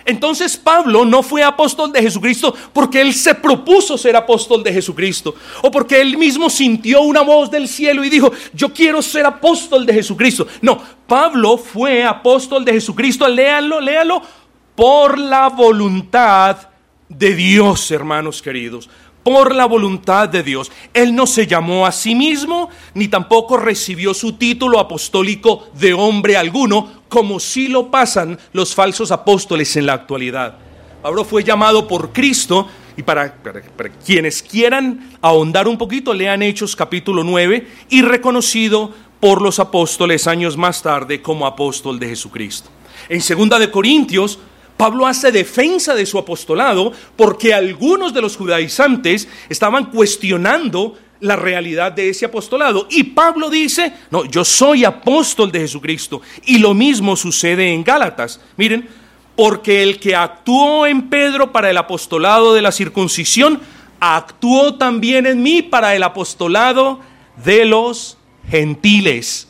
[0.05, 5.35] Entonces Pablo no fue apóstol de Jesucristo porque él se propuso ser apóstol de Jesucristo
[5.63, 9.87] o porque él mismo sintió una voz del cielo y dijo, yo quiero ser apóstol
[9.87, 10.47] de Jesucristo.
[10.61, 14.23] No, Pablo fue apóstol de Jesucristo, léanlo, léanlo,
[14.75, 16.69] por la voluntad
[17.09, 18.89] de Dios, hermanos queridos
[19.25, 20.71] por la voluntad de Dios.
[20.93, 26.37] Él no se llamó a sí mismo, ni tampoco recibió su título apostólico de hombre
[26.37, 30.59] alguno, como si lo pasan los falsos apóstoles en la actualidad.
[31.03, 33.35] Pablo fue llamado por Cristo, y para,
[34.05, 40.57] quienes quieran ahondar un poquito, lean Hechos capítulo 9, y reconocido por los apóstoles años
[40.57, 42.69] más tarde como apóstol de Jesucristo.
[43.09, 44.39] En segunda de Corintios,
[44.77, 51.93] Pablo hace defensa de su apostolado porque algunos de los judaizantes estaban cuestionando la realidad
[51.93, 52.87] de ese apostolado.
[52.91, 56.21] Y Pablo dice, no, yo soy apóstol de Jesucristo.
[56.45, 58.41] Y lo mismo sucede en Gálatas.
[58.57, 58.89] Miren,
[59.37, 63.61] porque el que actuó en Pedro para el apostolado de la circuncisión,
[64.01, 67.01] actuó también en mí para el apostolado
[67.43, 68.19] de los
[68.49, 69.49] gentiles.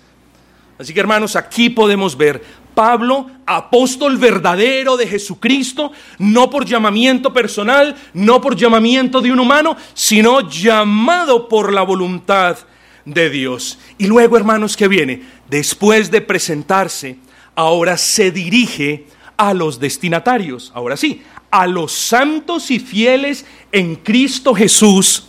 [0.78, 2.42] Así que hermanos, aquí podemos ver
[2.74, 9.76] Pablo, apóstol verdadero de Jesucristo, no por llamamiento personal, no por llamamiento de un humano,
[9.94, 12.58] sino llamado por la voluntad
[13.04, 13.78] de Dios.
[13.98, 17.18] Y luego, hermanos, que viene, después de presentarse,
[17.54, 19.06] ahora se dirige
[19.36, 25.28] a los destinatarios, ahora sí, a los santos y fieles en Cristo Jesús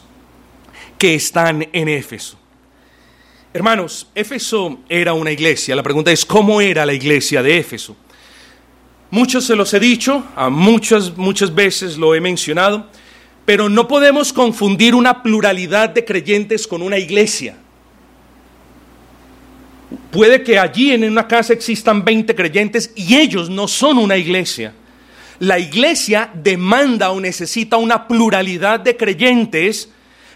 [0.97, 2.37] que están en Éfeso.
[3.55, 5.77] Hermanos, Éfeso era una iglesia.
[5.77, 7.95] La pregunta es, ¿cómo era la iglesia de Éfeso?
[9.09, 12.87] Muchos se los he dicho, a muchas, muchas veces lo he mencionado,
[13.45, 17.55] pero no podemos confundir una pluralidad de creyentes con una iglesia.
[20.11, 24.73] Puede que allí en una casa existan 20 creyentes y ellos no son una iglesia.
[25.39, 29.89] La iglesia demanda o necesita una pluralidad de creyentes,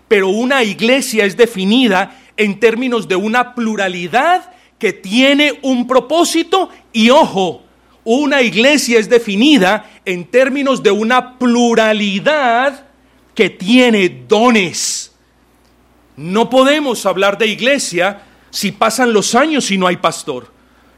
[0.07, 7.09] pero una iglesia es definida en términos de una pluralidad que tiene un propósito y
[7.09, 7.63] ojo,
[8.05, 12.87] una iglesia es definida en términos de una pluralidad
[13.35, 15.11] que tiene dones.
[16.15, 20.51] No podemos hablar de iglesia si pasan los años y no hay pastor.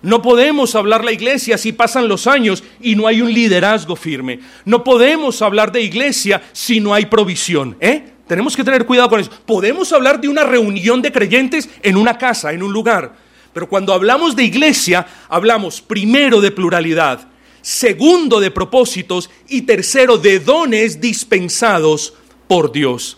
[0.04, 4.39] No podemos hablar la iglesia si pasan los años y no hay un liderazgo firme.
[4.66, 7.78] No podemos hablar de iglesia si no hay provisión.
[7.80, 8.12] ¿eh?
[8.32, 9.29] Tenemos que tener cuidado con eso.
[9.45, 13.13] Podemos hablar de una reunión de creyentes en una casa, en un lugar,
[13.51, 17.27] pero cuando hablamos de iglesia, hablamos primero de pluralidad,
[17.61, 22.13] segundo de propósitos y tercero de dones dispensados
[22.47, 23.17] por Dios.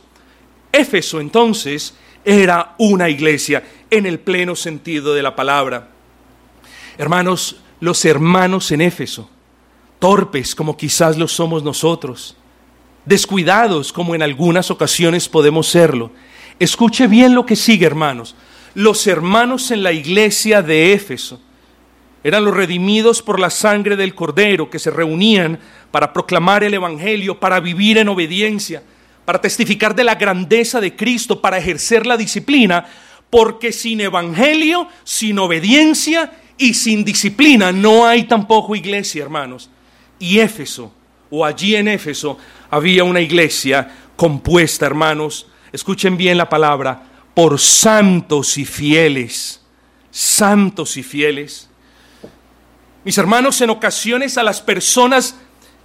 [0.72, 1.94] Éfeso entonces
[2.26, 5.92] era una iglesia en el pleno sentido de la palabra.
[6.98, 9.30] Hermanos, los hermanos en Éfeso,
[10.00, 12.36] torpes como quizás lo somos nosotros,
[13.06, 16.12] descuidados como en algunas ocasiones podemos serlo.
[16.60, 18.36] Escuche bien lo que sigue, hermanos.
[18.76, 21.40] Los hermanos en la iglesia de Éfeso
[22.24, 25.60] eran los redimidos por la sangre del Cordero que se reunían
[25.92, 28.82] para proclamar el Evangelio, para vivir en obediencia,
[29.26, 32.86] para testificar de la grandeza de Cristo, para ejercer la disciplina,
[33.30, 39.70] porque sin Evangelio, sin obediencia y sin disciplina no hay tampoco iglesia, hermanos.
[40.20, 40.94] Y Éfeso,
[41.30, 42.38] o allí en Éfeso,
[42.74, 47.04] había una iglesia compuesta, hermanos, escuchen bien la palabra,
[47.36, 49.62] por santos y fieles,
[50.10, 51.70] santos y fieles.
[53.04, 55.36] Mis hermanos, en ocasiones a las personas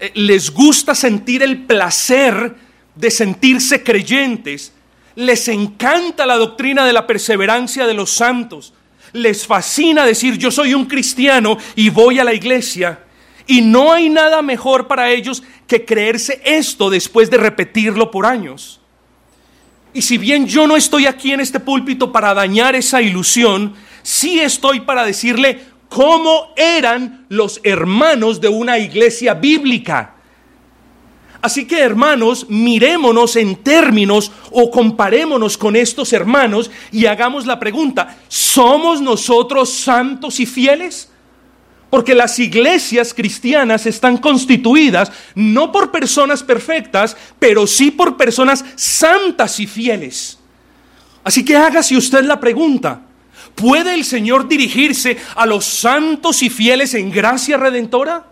[0.00, 2.56] eh, les gusta sentir el placer
[2.94, 4.72] de sentirse creyentes,
[5.14, 8.72] les encanta la doctrina de la perseverancia de los santos,
[9.12, 13.04] les fascina decir yo soy un cristiano y voy a la iglesia,
[13.48, 18.80] y no hay nada mejor para ellos que creerse esto después de repetirlo por años.
[19.94, 24.38] Y si bien yo no estoy aquí en este púlpito para dañar esa ilusión, sí
[24.38, 30.14] estoy para decirle cómo eran los hermanos de una iglesia bíblica.
[31.40, 38.18] Así que hermanos, mirémonos en términos o comparémonos con estos hermanos y hagamos la pregunta,
[38.28, 41.10] ¿somos nosotros santos y fieles?
[41.90, 49.58] Porque las iglesias cristianas están constituidas no por personas perfectas, pero sí por personas santas
[49.58, 50.38] y fieles.
[51.24, 53.02] Así que hágase usted la pregunta,
[53.54, 58.26] ¿puede el Señor dirigirse a los santos y fieles en gracia redentora?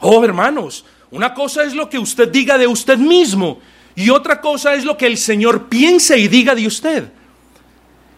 [0.00, 3.60] Oh, hermanos, una cosa es lo que usted diga de usted mismo
[3.94, 7.04] y otra cosa es lo que el Señor piense y diga de usted.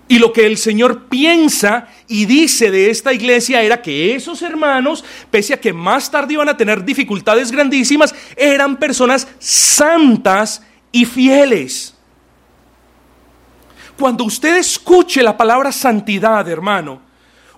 [0.09, 5.05] Y lo que el Señor piensa y dice de esta iglesia era que esos hermanos,
[5.31, 11.97] pese a que más tarde iban a tener dificultades grandísimas, eran personas santas y fieles.
[13.99, 17.01] Cuando usted escuche la palabra santidad, hermano,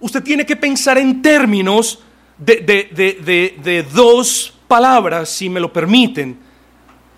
[0.00, 1.98] usted tiene que pensar en términos
[2.38, 6.38] de, dos palabras, si me lo permiten.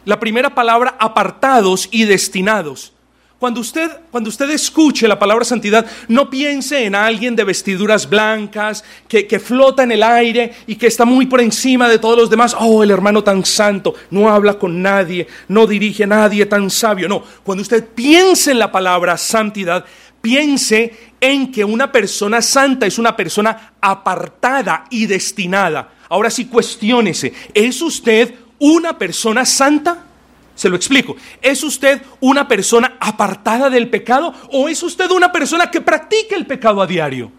[0.05, 2.95] La primera palabra, apartados y destinados.
[3.41, 8.84] Cuando usted, cuando usted escuche la palabra santidad, no piense en alguien de vestiduras blancas,
[9.09, 12.28] que, que, flota en el aire y que está muy por encima de todos los
[12.28, 12.55] demás.
[12.61, 17.09] Oh, el hermano tan santo, no habla con nadie, no dirige a nadie tan sabio.
[17.09, 19.86] No, cuando usted piense en la palabra santidad,
[20.20, 25.95] piense en que una persona santa es una persona apartada y destinada.
[26.11, 30.10] Ahora sí, cuestiónese, ¿es usted una persona santa?
[30.61, 31.17] Se lo explico.
[31.41, 36.45] ¿Es usted una persona apartada del pecado o es usted una persona que practica el
[36.45, 37.33] pecado a diario?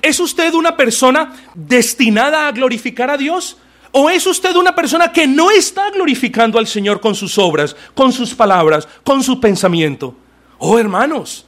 [0.00, 3.56] ¿Es usted una persona destinada a glorificar a Dios?
[3.90, 8.12] ¿O es usted una persona que no está glorificando al Señor con sus obras, con
[8.12, 10.14] sus palabras, con su pensamiento?
[10.58, 11.44] Oh hermanos,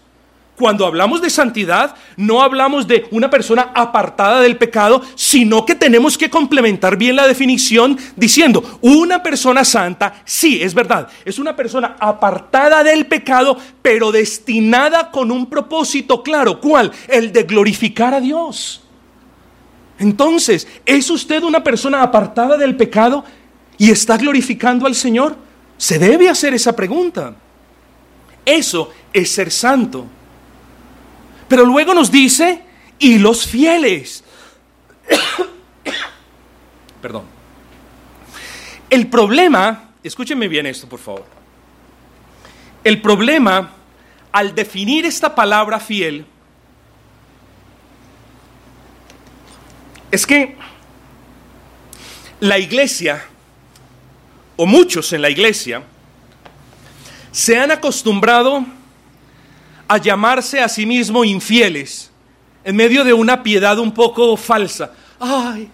[0.61, 6.19] cuando hablamos de santidad, no hablamos de una persona apartada del pecado, sino que tenemos
[6.19, 11.97] que complementar bien la definición diciendo, una persona santa, sí, es verdad, es una persona
[11.99, 16.61] apartada del pecado, pero destinada con un propósito claro.
[16.61, 16.93] ¿Cuál?
[17.09, 18.83] El de glorificar a Dios.
[19.99, 23.25] Entonces, ¿es usted una persona apartada del pecado
[23.79, 25.37] y está glorificando al Señor?
[25.79, 27.35] Se debe hacer esa pregunta.
[28.45, 30.20] Eso es ser santo.
[31.51, 32.63] Pero luego nos dice,
[33.01, 34.23] y los fieles.
[37.03, 37.25] Perdón.
[38.89, 41.27] El problema, escúchenme bien esto, por favor.
[42.85, 43.73] El problema
[44.31, 46.25] al definir esta palabra fiel
[50.13, 50.57] es que
[52.39, 53.25] la iglesia,
[54.55, 55.83] o muchos en la iglesia,
[57.33, 58.65] se han acostumbrado
[59.91, 62.12] a llamarse a sí mismo infieles
[62.62, 64.93] en medio de una piedad un poco falsa.
[65.18, 65.68] Ay,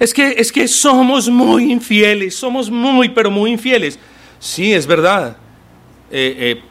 [0.00, 3.98] es que, es que somos muy infieles, somos muy, pero muy infieles.
[4.38, 5.36] Sí, es verdad.
[6.10, 6.62] Eh,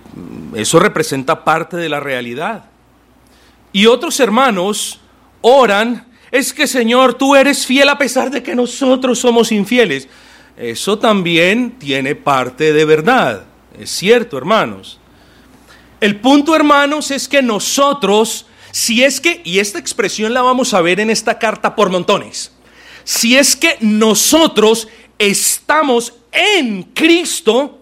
[0.56, 2.66] eh, eso representa parte de la realidad.
[3.72, 5.00] Y otros hermanos
[5.42, 10.08] oran, es que Señor, tú eres fiel a pesar de que nosotros somos infieles.
[10.58, 13.44] Eso también tiene parte de verdad.
[13.80, 15.00] Es cierto, hermanos.
[16.02, 20.82] El punto, hermanos, es que nosotros, si es que, y esta expresión la vamos a
[20.82, 22.52] ver en esta carta por montones,
[23.04, 24.88] si es que nosotros
[25.18, 27.80] estamos en Cristo,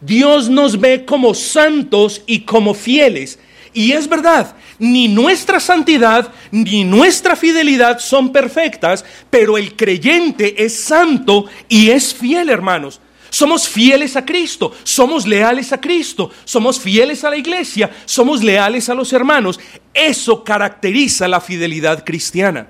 [0.00, 3.38] Dios nos ve como santos y como fieles.
[3.72, 10.78] Y es verdad, ni nuestra santidad ni nuestra fidelidad son perfectas, pero el creyente es
[10.78, 13.00] santo y es fiel, hermanos.
[13.34, 18.88] Somos fieles a Cristo, somos leales a Cristo, somos fieles a la iglesia, somos leales
[18.88, 19.58] a los hermanos.
[19.92, 22.68] Eso caracteriza la fidelidad cristiana.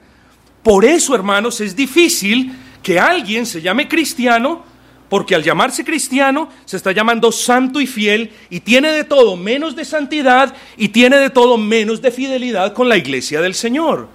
[0.63, 2.51] Por eso, hermanos, es difícil
[2.83, 4.65] que alguien se llame cristiano,
[5.11, 9.77] porque al llamarse cristiano se está llamando santo y fiel y tiene de todo menos
[9.77, 14.09] de santidad y tiene de todo menos de fidelidad con la iglesia del Señor.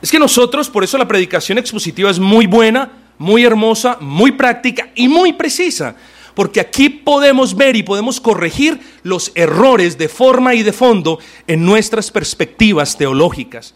[0.00, 4.90] Es que nosotros, por eso la predicación expositiva es muy buena, muy hermosa, muy práctica
[4.94, 5.96] y muy precisa,
[6.34, 11.64] porque aquí podemos ver y podemos corregir los errores de forma y de fondo en
[11.64, 13.74] nuestras perspectivas teológicas.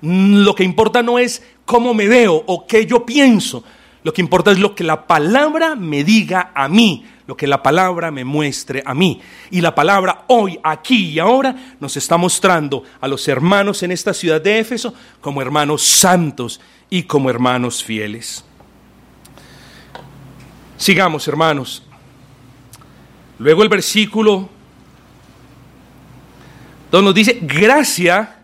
[0.00, 3.64] Lo que importa no es cómo me veo o qué yo pienso,
[4.04, 7.62] lo que importa es lo que la palabra me diga a mí, lo que la
[7.62, 9.20] palabra me muestre a mí.
[9.50, 14.14] Y la palabra hoy, aquí y ahora nos está mostrando a los hermanos en esta
[14.14, 18.44] ciudad de Éfeso como hermanos santos y como hermanos fieles.
[20.78, 21.82] Sigamos, hermanos.
[23.38, 24.48] Luego el versículo
[26.90, 28.36] donde nos dice, gracia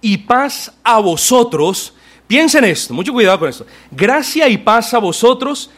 [0.00, 1.94] y paz a vosotros.
[2.26, 3.66] Piensen esto, mucho cuidado con esto.
[3.90, 5.70] Gracia y paz a vosotros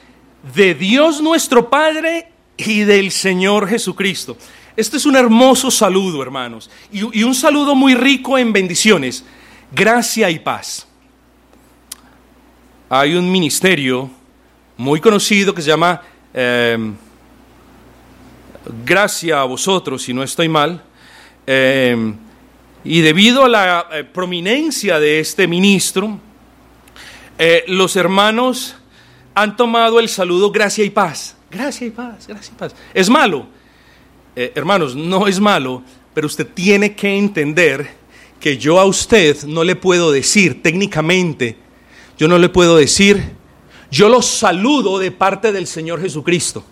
[0.55, 4.37] de Dios nuestro Padre y del Señor Jesucristo.
[4.77, 9.25] Este es un hermoso saludo, hermanos, y, y un saludo muy rico en bendiciones.
[9.71, 10.87] Gracia y paz.
[12.91, 14.11] Hay un ministerio
[14.83, 16.03] muy conocido que se llama
[16.35, 16.77] eh,
[18.85, 20.83] Gracia a vosotros, si no estoy mal.
[21.47, 22.15] Eh,
[22.83, 26.19] y debido a la eh, prominencia de este ministro,
[27.67, 28.77] los hermanos
[29.35, 31.37] han tomado el saludo gracia y paz.
[31.51, 32.75] Gracia y paz, gracia y paz.
[32.93, 33.47] ¿Es malo?
[34.35, 35.83] hermanos, no es malo,
[36.15, 37.91] pero usted tiene que entender
[38.41, 41.57] que yo a usted no le puedo decir técnicamente,
[42.17, 43.42] yo no le puedo decir,
[43.93, 46.65] yo los saludo de parte del Señor Jesucristo.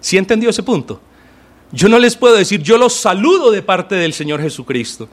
[0.00, 1.00] ¿Sí entendió ese punto?
[1.72, 5.08] Yo no les puedo decir, yo los saludo de parte del Señor Jesucristo.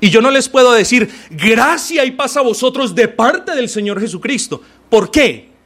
[0.00, 4.00] Y yo no les puedo decir, gracia y paz a vosotros de parte del Señor
[4.00, 4.60] Jesucristo.
[4.90, 5.56] ¿Por qué?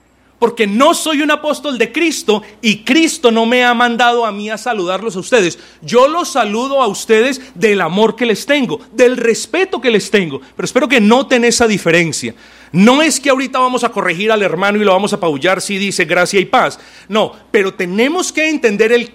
[0.41, 4.49] porque no soy un apóstol de Cristo y Cristo no me ha mandado a mí
[4.49, 5.59] a saludarlos a ustedes.
[5.83, 10.41] Yo los saludo a ustedes del amor que les tengo, del respeto que les tengo.
[10.57, 12.35] Pero espero que noten esa diferencia.
[12.73, 15.79] No es que ahorita vamos a corregir al hermano y lo vamos a apabullar si
[15.79, 16.79] dice gracia y paz.
[17.09, 19.13] No, pero tenemos que entender el,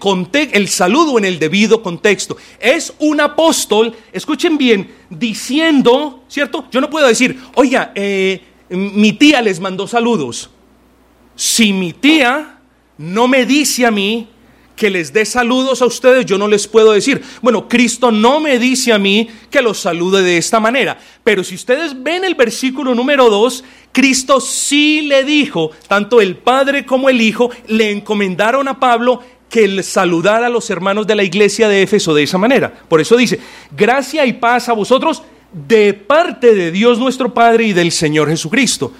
[0.51, 2.35] el saludo en el debido contexto.
[2.59, 6.67] Es un apóstol, escuchen bien, diciendo, ¿cierto?
[6.71, 10.49] Yo no puedo decir, oiga, eh, mi tía les mandó saludos
[11.35, 12.59] si mi tía
[12.97, 14.29] no me dice a mí
[14.75, 18.59] que les dé saludos a ustedes, yo no les puedo decir, bueno, Cristo no me
[18.59, 20.97] dice a mí que los salude de esta manera.
[21.23, 26.85] Pero si ustedes ven el versículo número 2, Cristo sí le dijo, tanto el Padre
[26.85, 31.23] como el Hijo le encomendaron a Pablo que él saludara a los hermanos de la
[31.23, 32.73] iglesia de Éfeso de esa manera.
[32.89, 33.39] Por eso dice,
[33.75, 35.23] gracia y paz a vosotros
[35.53, 38.91] de parte de Dios nuestro Padre y del Señor Jesucristo.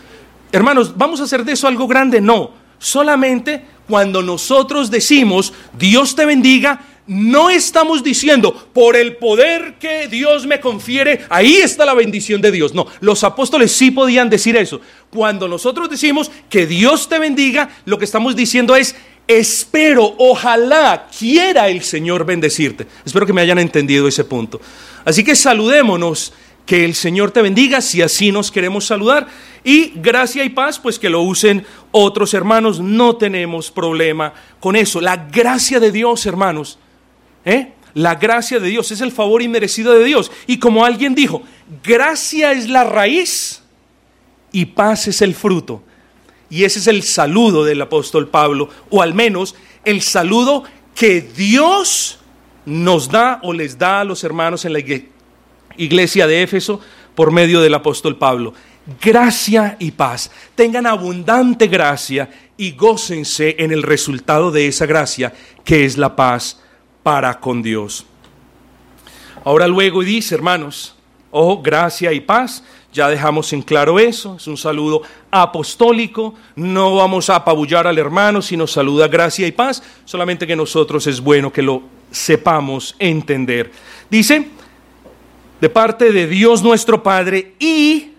[0.52, 2.22] Hermanos, ¿vamos a hacer de eso algo grande?
[2.22, 2.52] No.
[2.78, 10.48] Solamente cuando nosotros decimos, Dios te bendiga, no estamos diciendo, por el poder que Dios
[10.48, 12.74] me confiere, ahí está la bendición de Dios.
[12.74, 14.82] No, los apóstoles sí podían decir eso.
[15.12, 18.96] Cuando nosotros decimos que Dios te bendiga, lo que estamos diciendo es,
[19.28, 22.88] espero, ojalá quiera el Señor bendecirte.
[23.06, 24.60] Espero que me hayan entendido ese punto.
[25.04, 26.34] Así que saludémonos
[26.66, 29.28] que el Señor te bendiga si así nos queremos saludar.
[29.66, 32.80] Y gracia y paz, pues que lo usen otros hermanos.
[32.80, 35.02] No tenemos problema con eso.
[35.02, 36.80] La gracia de Dios, hermanos.
[37.44, 37.74] ¿eh?
[37.96, 40.32] La gracia de Dios es el favor inmerecido de Dios.
[40.46, 41.42] Y como alguien dijo,
[41.84, 43.64] gracia es la raíz
[44.52, 45.84] y paz es el fruto.
[46.50, 50.64] Y ese es el saludo del apóstol Pablo, o al menos el saludo
[50.94, 52.20] que Dios
[52.66, 55.16] nos da o les da a los hermanos en la iglesia
[55.78, 56.80] iglesia de Éfeso
[57.16, 58.54] por medio del apóstol Pablo.
[59.02, 60.30] Gracia y paz.
[60.54, 65.34] Tengan abundante gracia y gócense en el resultado de esa gracia,
[65.64, 66.62] que es la paz
[67.02, 68.06] para con Dios.
[69.44, 70.96] Ahora luego dice, hermanos,
[71.32, 72.64] oh, gracia y paz.
[72.94, 78.42] Ya dejamos en claro eso, es un saludo apostólico, no vamos a apabullar al hermano,
[78.42, 83.70] sino saluda gracia y paz, solamente que nosotros es bueno que lo sepamos entender.
[84.10, 84.48] Dice,
[85.60, 88.15] de parte de Dios nuestro Padre y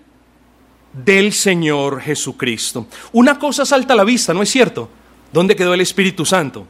[1.04, 2.86] del Señor Jesucristo.
[3.12, 4.88] Una cosa salta a la vista, ¿no es cierto?
[5.32, 6.66] ¿Dónde quedó el Espíritu Santo?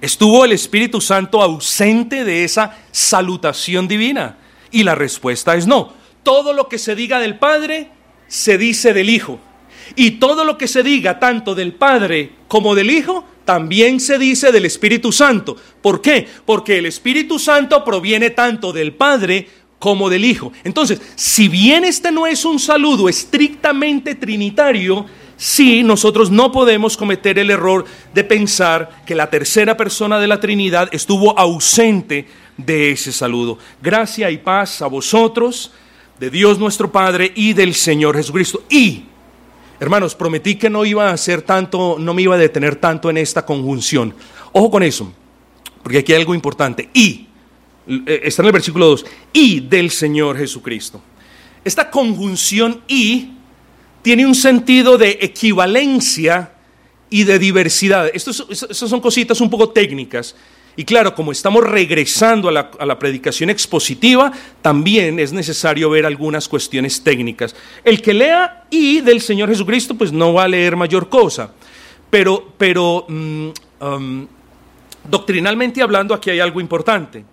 [0.00, 4.38] ¿Estuvo el Espíritu Santo ausente de esa salutación divina?
[4.70, 5.92] Y la respuesta es no.
[6.22, 7.90] Todo lo que se diga del Padre
[8.26, 9.38] se dice del Hijo.
[9.96, 14.52] Y todo lo que se diga tanto del Padre como del Hijo también se dice
[14.52, 15.56] del Espíritu Santo.
[15.82, 16.26] ¿Por qué?
[16.46, 19.48] Porque el Espíritu Santo proviene tanto del Padre
[19.80, 20.52] como del Hijo.
[20.62, 25.06] Entonces, si bien este no es un saludo estrictamente trinitario,
[25.36, 30.38] sí nosotros no podemos cometer el error de pensar que la tercera persona de la
[30.38, 32.28] Trinidad estuvo ausente
[32.58, 33.58] de ese saludo.
[33.82, 35.72] Gracia y paz a vosotros,
[36.20, 38.62] de Dios nuestro Padre y del Señor Jesucristo.
[38.68, 39.04] Y
[39.80, 43.16] Hermanos, prometí que no iba a hacer tanto, no me iba a detener tanto en
[43.16, 44.14] esta conjunción.
[44.52, 45.10] Ojo con eso,
[45.82, 46.90] porque aquí hay algo importante.
[46.92, 47.29] Y,
[48.06, 51.02] está en el versículo 2, y del Señor Jesucristo.
[51.64, 53.32] Esta conjunción y
[54.02, 56.52] tiene un sentido de equivalencia
[57.10, 58.10] y de diversidad.
[58.14, 60.34] Estas son cositas un poco técnicas
[60.76, 64.32] y claro, como estamos regresando a la, predicación expositiva,
[64.62, 67.54] también es necesario ver algunas cuestiones técnicas.
[67.84, 71.52] El que lea y del Señor Jesucristo, pues no va a leer mayor cosa.
[72.08, 73.48] Pero, pero mm,
[73.80, 74.26] um,
[75.08, 77.24] doctrinalmente hablando, aquí hay algo importante.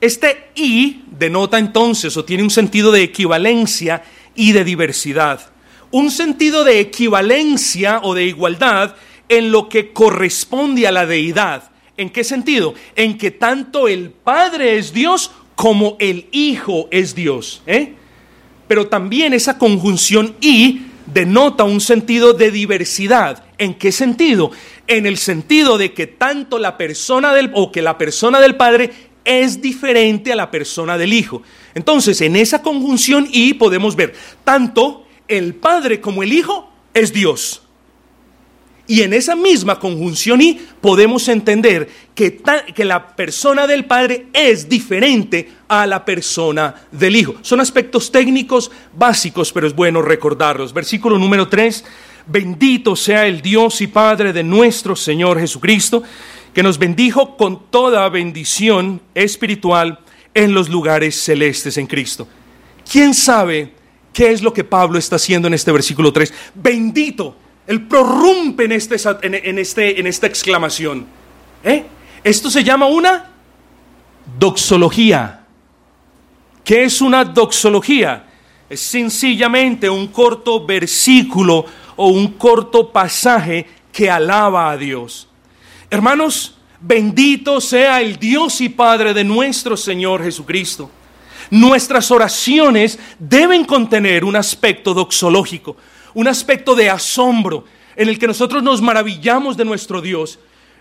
[0.00, 4.02] Este y denota entonces o tiene un sentido de equivalencia
[4.34, 5.40] y de diversidad.
[5.90, 8.96] Un sentido de equivalencia o de igualdad
[9.28, 12.74] en lo que corresponde a la deidad ¿En qué sentido?
[12.94, 17.62] En que tanto el Padre es Dios como el Hijo es Dios.
[17.66, 17.94] ¿eh?
[18.68, 23.44] pero también esa conjunción y denota un sentido de diversidad.
[23.58, 24.50] ¿En qué sentido?
[24.88, 28.90] En el sentido de que tanto la persona del o que la persona del padre
[29.26, 31.42] es diferente a la persona del hijo.
[31.74, 34.14] Entonces, en esa conjunción y podemos ver
[34.44, 37.62] tanto el padre como el hijo es Dios.
[38.88, 42.40] Y en esa misma conjunción y podemos entender que,
[42.72, 47.34] que, la persona del Padre es diferente a la persona del Hijo.
[47.42, 50.72] Son aspectos técnicos básicos, pero es bueno recordarlos.
[50.72, 51.84] Versículo número 3,
[52.28, 56.04] bendito sea el Dios y Padre de nuestro Señor Jesucristo,
[56.56, 60.00] que nos bendijo con toda bendición espiritual
[60.32, 62.26] en los lugares celestes en Cristo.
[62.90, 63.74] ¿Quién sabe
[64.10, 66.32] qué es lo que Pablo está haciendo en este versículo 3?
[66.54, 67.36] Bendito
[67.66, 71.06] él prorrumpe en, este, en, este, en esta exclamación.
[71.62, 71.84] ¿Eh?
[72.24, 73.32] Esto se llama una
[74.38, 75.44] doxología.
[76.64, 78.24] ¿Qué es una doxología?
[78.70, 85.25] Es sencillamente un corto versículo o un corto pasaje que alaba a Dios.
[85.90, 90.90] Hermanos, bendito sea el Dios y Padre de nuestro Señor Jesucristo.
[91.50, 95.76] Nuestras oraciones deben contener un aspecto doxológico
[96.16, 100.38] un aspecto de asombro en el que nosotros nos maravillamos de nuestro Dios,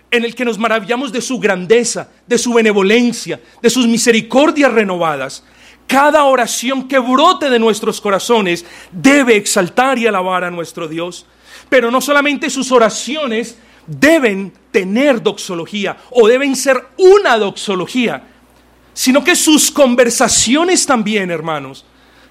[0.09, 5.43] en el que nos maravillamos de su grandeza, de su benevolencia, de sus misericordias renovadas.
[5.87, 11.25] Cada oración que brote de nuestros corazones debe exaltar y alabar a nuestro Dios.
[11.67, 13.57] Pero no solamente sus oraciones
[13.87, 18.23] deben tener doxología o deben ser una doxología,
[18.93, 21.85] sino que sus conversaciones también, hermanos,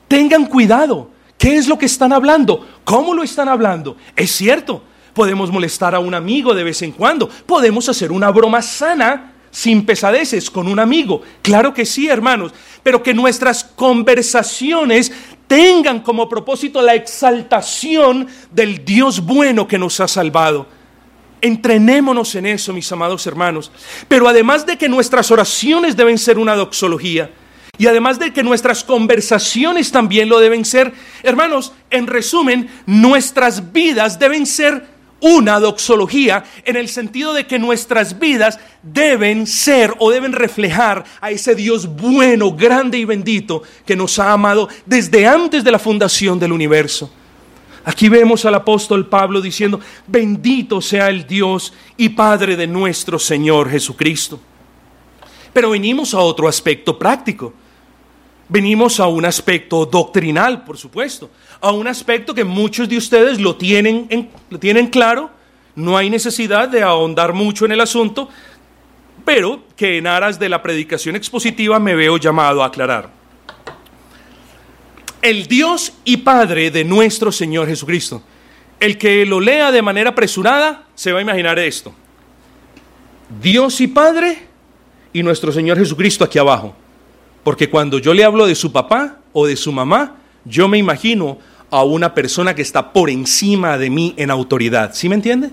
[0.08, 2.66] tengan cuidado ¿Qué es lo que están hablando?
[2.84, 3.96] ¿Cómo lo están hablando?
[4.16, 4.82] Es cierto,
[5.12, 9.84] podemos molestar a un amigo de vez en cuando, podemos hacer una broma sana sin
[9.84, 11.22] pesadeces con un amigo.
[11.42, 12.52] Claro que sí, hermanos,
[12.82, 15.12] pero que nuestras conversaciones
[15.46, 20.66] tengan como propósito la exaltación del Dios bueno que nos ha salvado.
[21.44, 23.70] Entrenémonos en eso, mis amados hermanos.
[24.08, 27.30] Pero además de que nuestras oraciones deben ser una doxología,
[27.76, 34.18] y además de que nuestras conversaciones también lo deben ser, hermanos, en resumen, nuestras vidas
[34.18, 34.86] deben ser
[35.20, 41.30] una doxología en el sentido de que nuestras vidas deben ser o deben reflejar a
[41.30, 46.38] ese Dios bueno, grande y bendito que nos ha amado desde antes de la fundación
[46.38, 47.10] del universo.
[47.84, 53.70] Aquí vemos al apóstol Pablo diciendo, bendito sea el Dios y Padre de nuestro Señor
[53.70, 54.40] Jesucristo.
[55.52, 57.52] Pero venimos a otro aspecto práctico.
[58.48, 61.30] Venimos a un aspecto doctrinal, por supuesto,
[61.60, 64.30] a un aspecto que muchos de ustedes lo tienen,
[64.60, 65.30] tienen claro,
[65.74, 68.28] no hay necesidad de ahondar mucho en el asunto,
[69.24, 73.23] pero que en aras de la predicación expositiva me veo llamado a aclarar.
[75.24, 78.22] El Dios y Padre de nuestro Señor Jesucristo.
[78.78, 81.94] El que lo lea de manera apresurada se va a imaginar esto.
[83.40, 84.36] Dios y Padre
[85.14, 86.76] y nuestro Señor Jesucristo aquí abajo.
[87.42, 91.38] Porque cuando yo le hablo de su papá o de su mamá, yo me imagino
[91.70, 94.92] a una persona que está por encima de mí en autoridad.
[94.92, 95.48] ¿Sí me entiende?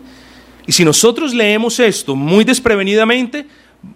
[0.67, 3.47] Y si nosotros leemos esto muy desprevenidamente,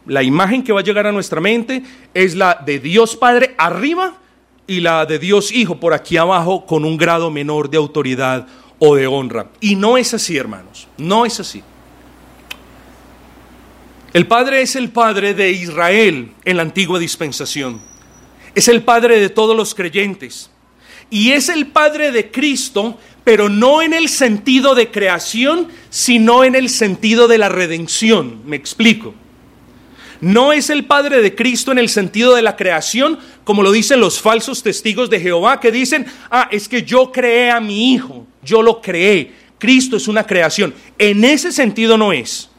[0.06, 4.20] la imagen que va a llegar a nuestra mente es la de Dios Padre arriba
[4.68, 8.48] y la de Dios Hijo por aquí abajo con un grado menor de autoridad
[8.80, 9.48] o de honra.
[9.60, 11.64] Y no es así, hermanos, no es así.
[14.14, 17.82] El Padre es el Padre de Israel en la antigua dispensación.
[18.54, 20.50] Es el Padre de todos los creyentes.
[21.10, 26.56] Y es el Padre de Cristo, pero no en el sentido de creación, sino en
[26.56, 28.42] el sentido de la redención.
[28.46, 29.14] Me explico.
[30.22, 34.00] No es el Padre de Cristo en el sentido de la creación, como lo dicen
[34.00, 38.26] los falsos testigos de Jehová, que dicen, ah, es que yo creé a mi Hijo,
[38.44, 39.34] yo lo creé.
[39.58, 40.74] Cristo es una creación.
[40.98, 42.50] En ese sentido no es.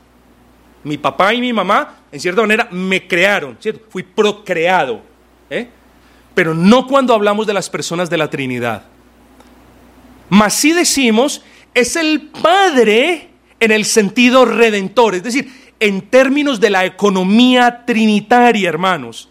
[0.85, 3.87] Mi papá y mi mamá, en cierta manera, me crearon, ¿cierto?
[3.91, 5.03] Fui procreado.
[5.51, 5.69] ¿eh?
[6.35, 8.85] Pero no cuando hablamos de las personas de la Trinidad.
[10.29, 11.43] Mas sí decimos,
[11.75, 13.31] es el Padre
[13.61, 15.51] en el sentido redentor, es decir,
[15.81, 19.29] en términos de la economía trinitaria, hermanos.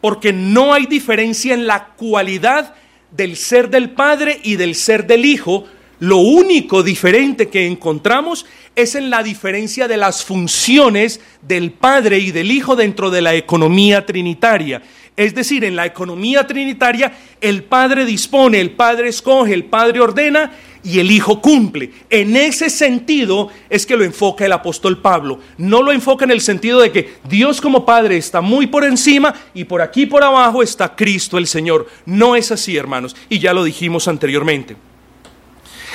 [0.00, 2.74] Porque no hay diferencia en la cualidad
[3.10, 5.64] del ser del Padre y del ser del Hijo,
[6.00, 12.30] lo único diferente que encontramos es en la diferencia de las funciones del Padre y
[12.30, 14.82] del Hijo dentro de la economía trinitaria.
[15.16, 20.52] Es decir, en la economía trinitaria el Padre dispone, el Padre escoge, el Padre ordena
[20.88, 21.90] y el Hijo cumple.
[22.08, 25.38] En ese sentido es que lo enfoca el apóstol Pablo.
[25.58, 29.34] No lo enfoca en el sentido de que Dios como Padre está muy por encima
[29.52, 31.86] y por aquí por abajo está Cristo el Señor.
[32.06, 34.76] No es así, hermanos, y ya lo dijimos anteriormente.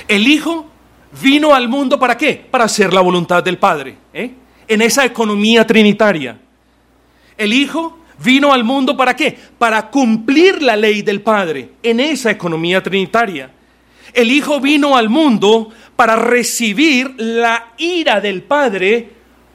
[0.07, 0.69] El Hijo
[1.23, 2.45] vino al mundo para qué?
[2.51, 4.29] Para hacer la voluntad del Padre, ¿eh?
[4.67, 6.37] en esa economía trinitaria.
[7.35, 9.35] El Hijo vino al mundo para qué?
[9.57, 13.49] Para cumplir la ley del Padre en esa economía trinitaria.
[14.13, 19.09] El Hijo vino al mundo para recibir la ira del Padre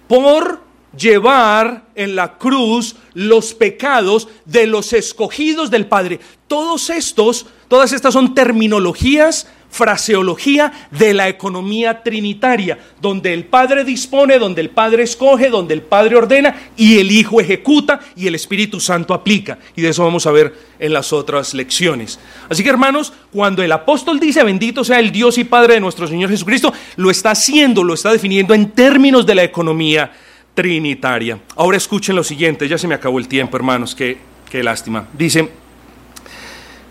[0.06, 0.62] por
[0.96, 6.20] llevar en la cruz los pecados de los escogidos del Padre.
[6.46, 14.38] Todos estos, todas estas son terminologías fraseología de la economía trinitaria, donde el Padre dispone,
[14.38, 18.80] donde el Padre escoge, donde el Padre ordena y el Hijo ejecuta y el Espíritu
[18.80, 19.58] Santo aplica.
[19.76, 22.18] Y de eso vamos a ver en las otras lecciones.
[22.48, 26.06] Así que hermanos, cuando el apóstol dice bendito sea el Dios y Padre de nuestro
[26.06, 30.12] Señor Jesucristo, lo está haciendo, lo está definiendo en términos de la economía
[30.54, 31.38] trinitaria.
[31.56, 34.18] Ahora escuchen lo siguiente, ya se me acabó el tiempo hermanos, qué,
[34.50, 35.06] qué lástima.
[35.12, 35.48] Dice,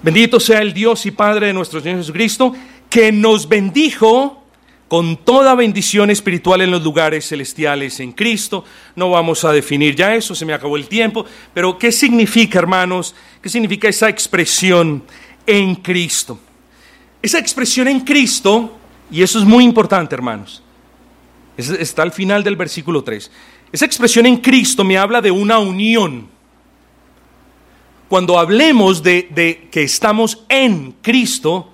[0.04, 2.54] Bendito sea el Dios y Padre de nuestro Señor Jesucristo,
[2.90, 4.44] que nos bendijo
[4.88, 8.64] con toda bendición espiritual en los lugares celestiales en Cristo.
[8.96, 13.16] No vamos a definir ya eso, se me acabó el tiempo, pero ¿qué significa, hermanos?
[13.42, 15.04] ¿Qué significa esa expresión
[15.46, 16.40] en Cristo?
[17.22, 18.78] Esa expresión en Cristo,
[19.12, 20.64] y eso es muy importante, hermanos,
[21.58, 23.32] está al final del versículo 3.
[23.72, 26.30] Esa expresión en Cristo me habla de una unión
[28.08, 31.70] cuando hablemos de, que estamos en Cristo,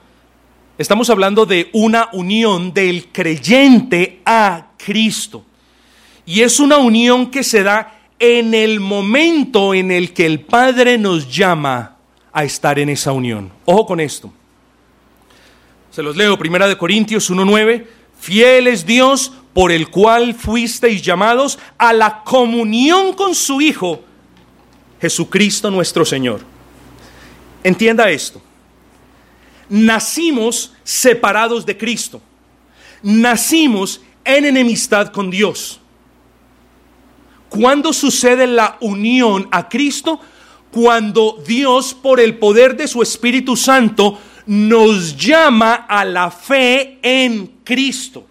[0.78, 5.44] estamos hablando de una unión del creyente a Cristo.
[6.26, 10.98] Y es una unión que se da en el momento en el que el Padre
[10.98, 11.98] nos llama
[12.32, 13.52] a estar en esa unión.
[13.66, 14.32] Ojo con esto.
[15.92, 17.86] Se los leo, Primera de Corintios 1:9,
[18.20, 24.04] fiel es Dios por el cual fuisteis llamados a la comunión con su Hijo
[25.04, 26.39] Jesucristo nuestro Señor.
[27.62, 28.41] Entienda esto.
[29.68, 32.22] Nacimos separados de Cristo.
[33.01, 35.82] Nacimos en enemistad con Dios.
[37.49, 40.22] ¿Cuándo sucede la unión a Cristo?
[40.72, 47.47] Cuando Dios, por el poder de su Espíritu Santo, nos llama a la fe en
[47.66, 48.26] Cristo.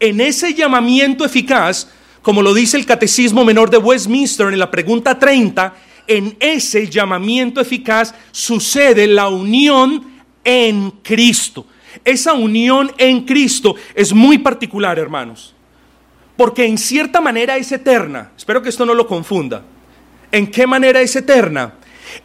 [0.00, 1.88] En ese llamamiento eficaz,
[2.20, 5.72] como lo dice el Catecismo Menor de Westminster en la pregunta 30,
[6.10, 11.66] en ese llamamiento eficaz sucede la unión en Cristo.
[12.04, 15.54] Esa unión en Cristo es muy particular, hermanos,
[16.36, 18.32] porque en cierta manera es eterna.
[18.36, 19.62] Espero que esto no lo confunda.
[20.32, 21.74] ¿En qué manera es eterna?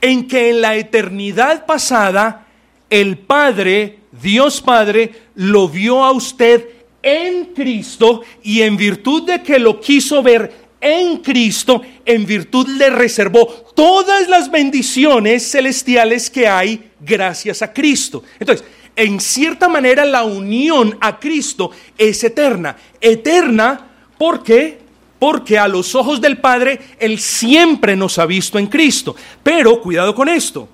[0.02, 2.48] En que en la eternidad pasada
[2.90, 6.70] el Padre, Dios Padre, lo vio a usted
[7.04, 12.92] en Cristo y en virtud de que lo quiso ver en Cristo, en virtud le
[12.92, 18.24] reservó todas las bendiciones celestiales que hay gracias a Cristo.
[18.40, 18.64] Entonces,
[18.96, 22.78] en cierta manera la unión a Cristo es eterna.
[23.02, 24.86] Eterna porque
[25.18, 29.16] porque a los ojos del Padre Él siempre nos ha visto en Cristo.
[29.42, 30.70] Pero cuidado con esto.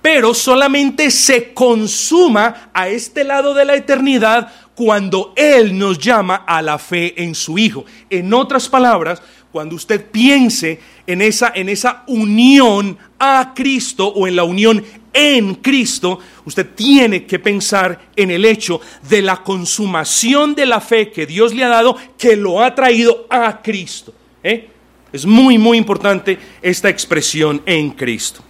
[0.00, 6.62] Pero solamente se consuma a este lado de la eternidad cuando Él nos llama a
[6.62, 7.84] la fe en su Hijo.
[8.08, 9.20] En otras palabras,
[9.52, 15.56] cuando usted piense en esa, en esa unión a Cristo o en la unión en
[15.56, 21.26] Cristo, usted tiene que pensar en el hecho de la consumación de la fe que
[21.26, 24.14] Dios le ha dado, que lo ha traído a Cristo.
[24.42, 24.68] ¿eh?
[25.12, 28.42] Es muy, muy importante esta expresión en Cristo.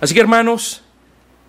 [0.00, 0.82] Así que hermanos,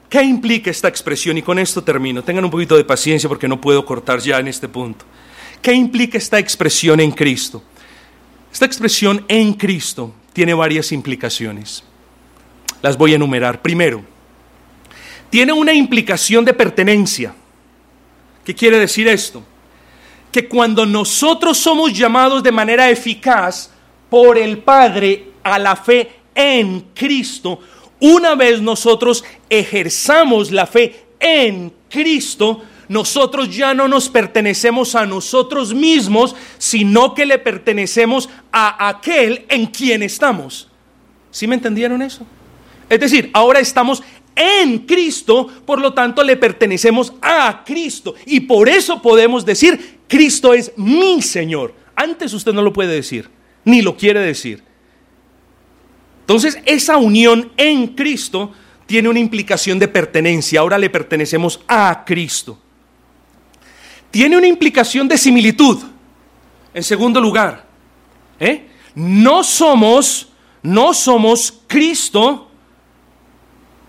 [0.10, 1.38] ¿qué implica esta expresión?
[1.38, 2.24] Y con esto termino.
[2.24, 5.06] Tengan un poquito de paciencia porque no puedo cortar ya en este punto.
[5.62, 7.64] ¿Qué implica esta expresión en Cristo?
[8.54, 11.84] Esta expresión en Cristo tiene varias implicaciones.
[12.84, 13.64] Las voy a enumerar.
[13.64, 14.04] Primero,
[15.32, 17.34] tiene una implicación de pertenencia.
[18.46, 19.44] ¿Qué quiere decir esto?
[20.32, 23.72] Que cuando nosotros somos llamados de manera eficaz
[24.08, 27.60] por el Padre a la fe en Cristo,
[28.02, 35.74] una vez nosotros ejerzamos la fe en Cristo, nosotros ya no nos pertenecemos a nosotros
[35.74, 40.70] mismos, sino que le pertenecemos a aquel en quien estamos.
[41.32, 42.26] ¿Sí me entendieron eso?
[42.90, 44.04] Es decir, ahora estamos
[44.36, 48.16] en Cristo, por lo tanto le pertenecemos a Cristo.
[48.26, 51.74] Y por eso podemos decir, Cristo es mi Señor.
[51.96, 53.30] Antes usted no lo puede decir,
[53.66, 54.64] ni lo quiere decir.
[56.22, 58.52] Entonces, esa unión en Cristo
[58.86, 60.62] tiene una implicación de pertenencia.
[60.62, 62.60] Ahora le pertenecemos a Cristo.
[64.14, 65.80] Tiene una implicación de similitud.
[66.72, 67.66] En segundo lugar,
[68.40, 68.68] ¿eh?
[68.94, 70.28] no somos,
[70.62, 72.48] no somos Cristo,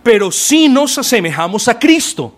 [0.03, 2.35] pero sí nos asemejamos a Cristo.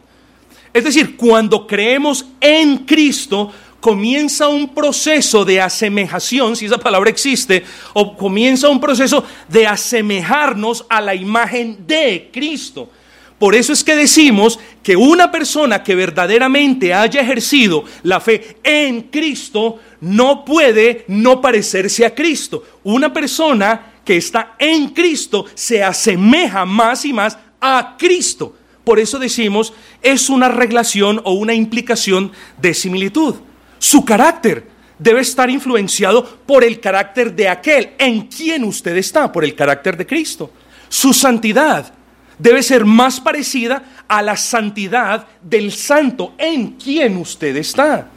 [0.73, 7.63] Es decir, cuando creemos en Cristo, comienza un proceso de asemejación, si esa palabra existe,
[7.93, 12.91] o comienza un proceso de asemejarnos a la imagen de Cristo.
[13.39, 19.03] Por eso es que decimos que una persona que verdaderamente haya ejercido la fe en
[19.03, 22.65] Cristo no puede no parecerse a Cristo.
[22.85, 28.55] Una persona que está en Cristo se asemeja más y más a Cristo.
[28.85, 33.35] Por eso decimos, es una relación o una implicación de similitud.
[33.79, 34.69] Su carácter
[34.99, 39.97] debe estar influenciado por el carácter de aquel en quien usted está, por el carácter
[39.97, 40.51] de Cristo.
[40.89, 41.93] Su santidad
[42.39, 48.09] debe ser más parecida a la santidad del santo en quien usted está.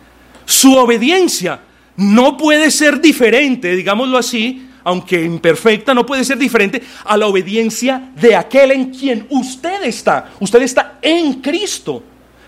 [0.45, 1.59] Su obediencia
[1.95, 8.11] no puede ser diferente, digámoslo así, aunque imperfecta, no puede ser diferente a la obediencia
[8.19, 10.31] de aquel en quien usted está.
[10.39, 12.03] Usted está en Cristo.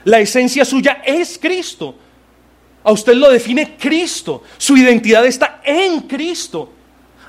[0.05, 1.95] La esencia suya es Cristo.
[2.83, 4.43] A usted lo define Cristo.
[4.57, 6.71] Su identidad está en Cristo.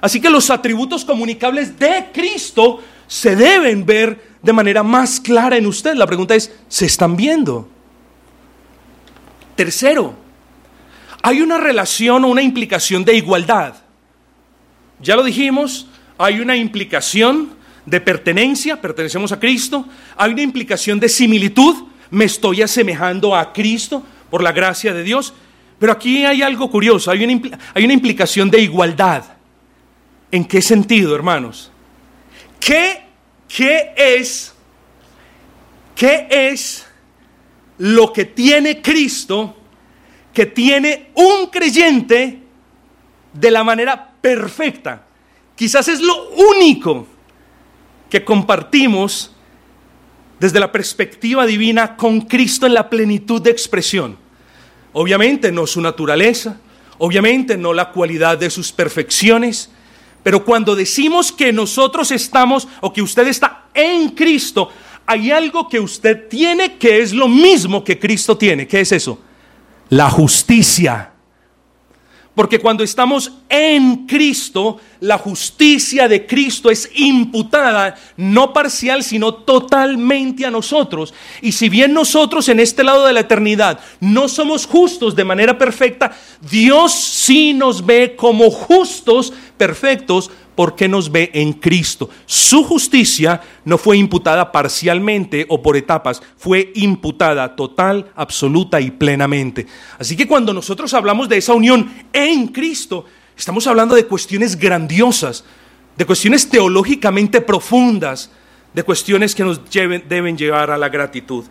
[0.00, 5.66] Así que los atributos comunicables de Cristo se deben ver de manera más clara en
[5.66, 5.94] usted.
[5.94, 7.68] La pregunta es, ¿se están viendo?
[9.54, 10.14] Tercero,
[11.22, 13.74] hay una relación o una implicación de igualdad
[15.02, 15.86] ya lo dijimos,
[16.16, 17.50] hay una implicación
[17.84, 19.84] de pertenencia, pertenecemos a Cristo,
[20.16, 25.34] hay una implicación de similitud, me estoy asemejando a Cristo por la gracia de Dios,
[25.80, 29.24] pero aquí hay algo curioso, hay una, hay una implicación de igualdad.
[30.30, 31.72] ¿En qué sentido, hermanos?
[32.60, 33.02] ¿Qué,
[33.54, 34.54] qué es,
[35.94, 36.86] qué es
[37.78, 39.56] lo que tiene Cristo
[40.32, 42.38] que tiene un creyente
[43.34, 45.06] de la manera perfecta.
[45.54, 47.06] Quizás es lo único
[48.08, 49.32] que compartimos
[50.40, 54.16] desde la perspectiva divina con Cristo en la plenitud de expresión.
[54.94, 56.58] Obviamente no su naturaleza,
[56.98, 59.70] obviamente no la cualidad de sus perfecciones,
[60.22, 64.70] pero cuando decimos que nosotros estamos o que usted está en Cristo,
[65.06, 68.66] hay algo que usted tiene que es lo mismo que Cristo tiene.
[68.66, 69.18] ¿Qué es eso?
[69.88, 71.11] La justicia.
[72.34, 80.46] Porque cuando estamos en Cristo, la justicia de Cristo es imputada, no parcial, sino totalmente
[80.46, 81.12] a nosotros.
[81.42, 85.58] Y si bien nosotros en este lado de la eternidad no somos justos de manera
[85.58, 92.10] perfecta, Dios sí nos ve como justos, perfectos, porque nos ve en Cristo.
[92.26, 99.66] Su justicia no fue imputada parcialmente o por etapas, fue imputada total, absoluta y plenamente.
[99.98, 105.44] Así que cuando nosotros hablamos de esa unión en Cristo, estamos hablando de cuestiones grandiosas,
[105.96, 108.30] de cuestiones teológicamente profundas,
[108.74, 109.60] de cuestiones que nos
[110.08, 111.44] deben llevar a la gratitud.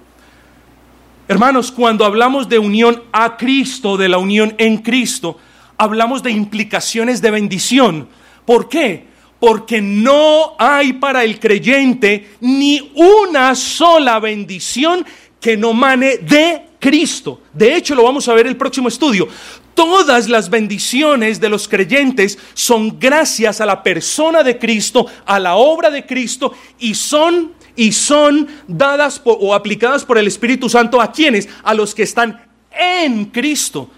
[1.27, 5.37] Hermanos, cuando hablamos de unión a Cristo, de la unión en Cristo,
[5.77, 8.09] hablamos de implicaciones de bendición
[8.45, 9.05] ¿Por qué?
[9.39, 15.05] Porque no hay para el creyente ni una sola bendición
[15.39, 17.41] que no mane de Cristo.
[17.53, 19.27] De hecho, lo vamos a ver en el próximo estudio.
[19.73, 25.55] Todas las bendiciones de los creyentes son gracias a la persona de Cristo, a la
[25.55, 31.11] obra de Cristo y son y son dadas o aplicadas por el Espíritu Santo a
[31.11, 33.89] quienes, a los que están en Cristo.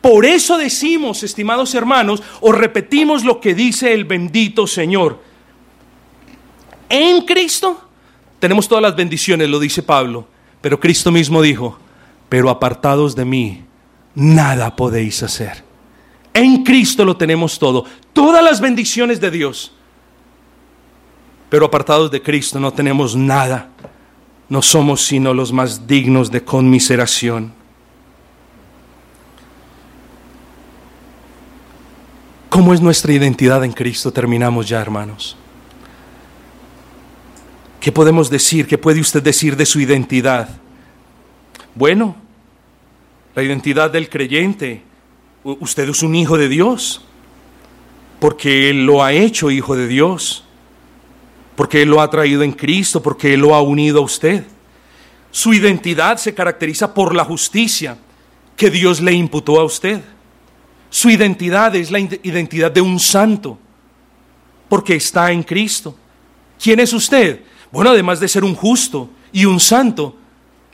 [0.00, 5.20] Por eso decimos, estimados hermanos, o repetimos lo que dice el bendito Señor.
[6.88, 7.80] En Cristo
[8.38, 10.26] tenemos todas las bendiciones, lo dice Pablo,
[10.60, 11.78] pero Cristo mismo dijo,
[12.28, 13.64] pero apartados de mí,
[14.14, 15.64] nada podéis hacer.
[16.32, 19.72] En Cristo lo tenemos todo, todas las bendiciones de Dios,
[21.50, 23.70] pero apartados de Cristo no tenemos nada,
[24.48, 27.57] no somos sino los más dignos de conmiseración.
[32.48, 34.10] ¿Cómo es nuestra identidad en Cristo?
[34.10, 35.36] Terminamos ya, hermanos.
[37.78, 38.66] ¿Qué podemos decir?
[38.66, 40.48] ¿Qué puede usted decir de su identidad?
[41.74, 42.16] Bueno,
[43.34, 44.82] la identidad del creyente.
[45.44, 47.02] Usted es un hijo de Dios,
[48.18, 50.44] porque Él lo ha hecho hijo de Dios,
[51.54, 54.44] porque Él lo ha traído en Cristo, porque Él lo ha unido a usted.
[55.30, 57.98] Su identidad se caracteriza por la justicia
[58.56, 60.02] que Dios le imputó a usted.
[60.90, 63.58] Su identidad es la identidad de un santo,
[64.68, 65.96] porque está en Cristo.
[66.62, 67.42] ¿Quién es usted?
[67.70, 70.16] Bueno, además de ser un justo y un santo,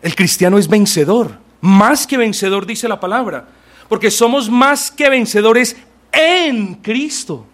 [0.01, 3.49] el cristiano es vencedor, Más que vencedor, dice la palabra.
[3.89, 5.77] Porque somos más que vencedores
[6.13, 7.47] en Cristo.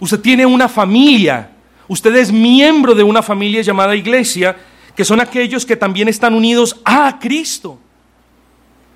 [0.00, 1.50] Usted tiene una familia.
[1.88, 4.56] Usted es miembro de una familia llamada iglesia,
[4.96, 7.78] que son aquellos que también están unidos a Cristo.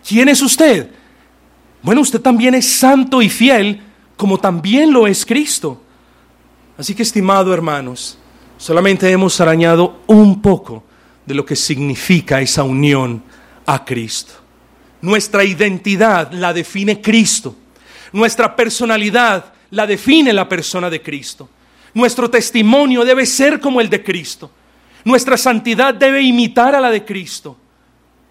[0.07, 0.91] ¿Quién es usted?
[1.83, 3.83] Bueno, usted también es santo y fiel,
[4.17, 5.83] como también lo es Cristo.
[6.79, 8.19] Así que, estimado hermanos,
[8.57, 10.85] solamente hemos arañado un poco
[11.27, 13.23] de lo que significa esa unión
[13.67, 14.35] a Cristo.
[15.01, 17.57] Nuestra identidad la define Cristo.
[18.13, 21.49] Nuestra personalidad la define la persona de Cristo.
[21.95, 24.51] Nuestro testimonio debe ser como el de Cristo.
[25.05, 27.57] Nuestra santidad debe imitar a la de Cristo.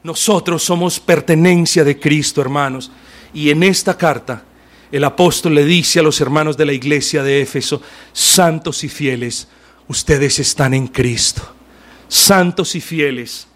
[0.03, 2.91] Nosotros somos pertenencia de Cristo, hermanos.
[3.33, 4.43] Y en esta carta
[4.91, 9.47] el apóstol le dice a los hermanos de la iglesia de Éfeso, santos y fieles,
[9.87, 11.41] ustedes están en Cristo.
[12.09, 13.47] Santos y fieles,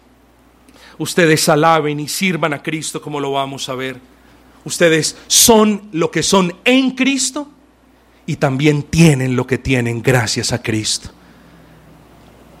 [0.96, 4.00] ustedes alaben y sirvan a Cristo como lo vamos a ver.
[4.64, 7.48] Ustedes son lo que son en Cristo
[8.24, 11.10] y también tienen lo que tienen gracias a Cristo.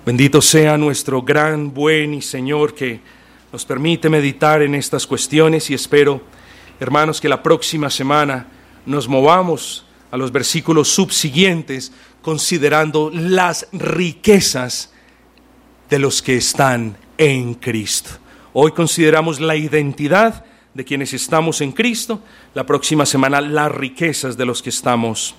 [0.04, 3.00] Bendito sea nuestro gran, buen y Señor que
[3.52, 6.20] nos permite meditar en estas cuestiones y espero,
[6.80, 8.46] hermanos, que la próxima semana
[8.84, 14.92] nos movamos a los versículos subsiguientes considerando las riquezas
[15.88, 18.10] de los que están en Cristo.
[18.52, 22.20] Hoy consideramos la identidad de quienes estamos en Cristo,
[22.54, 25.34] la próxima semana las riquezas de los que estamos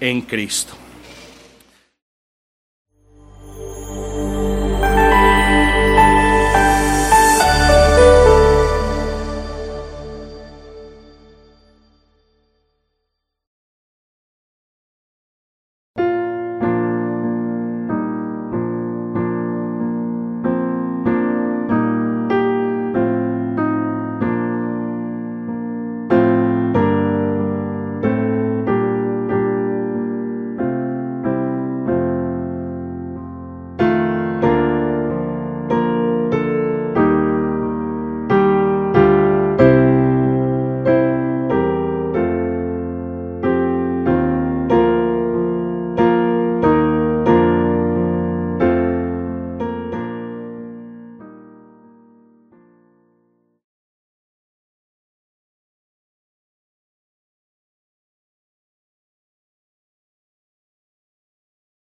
[0.00, 0.74] en Cristo.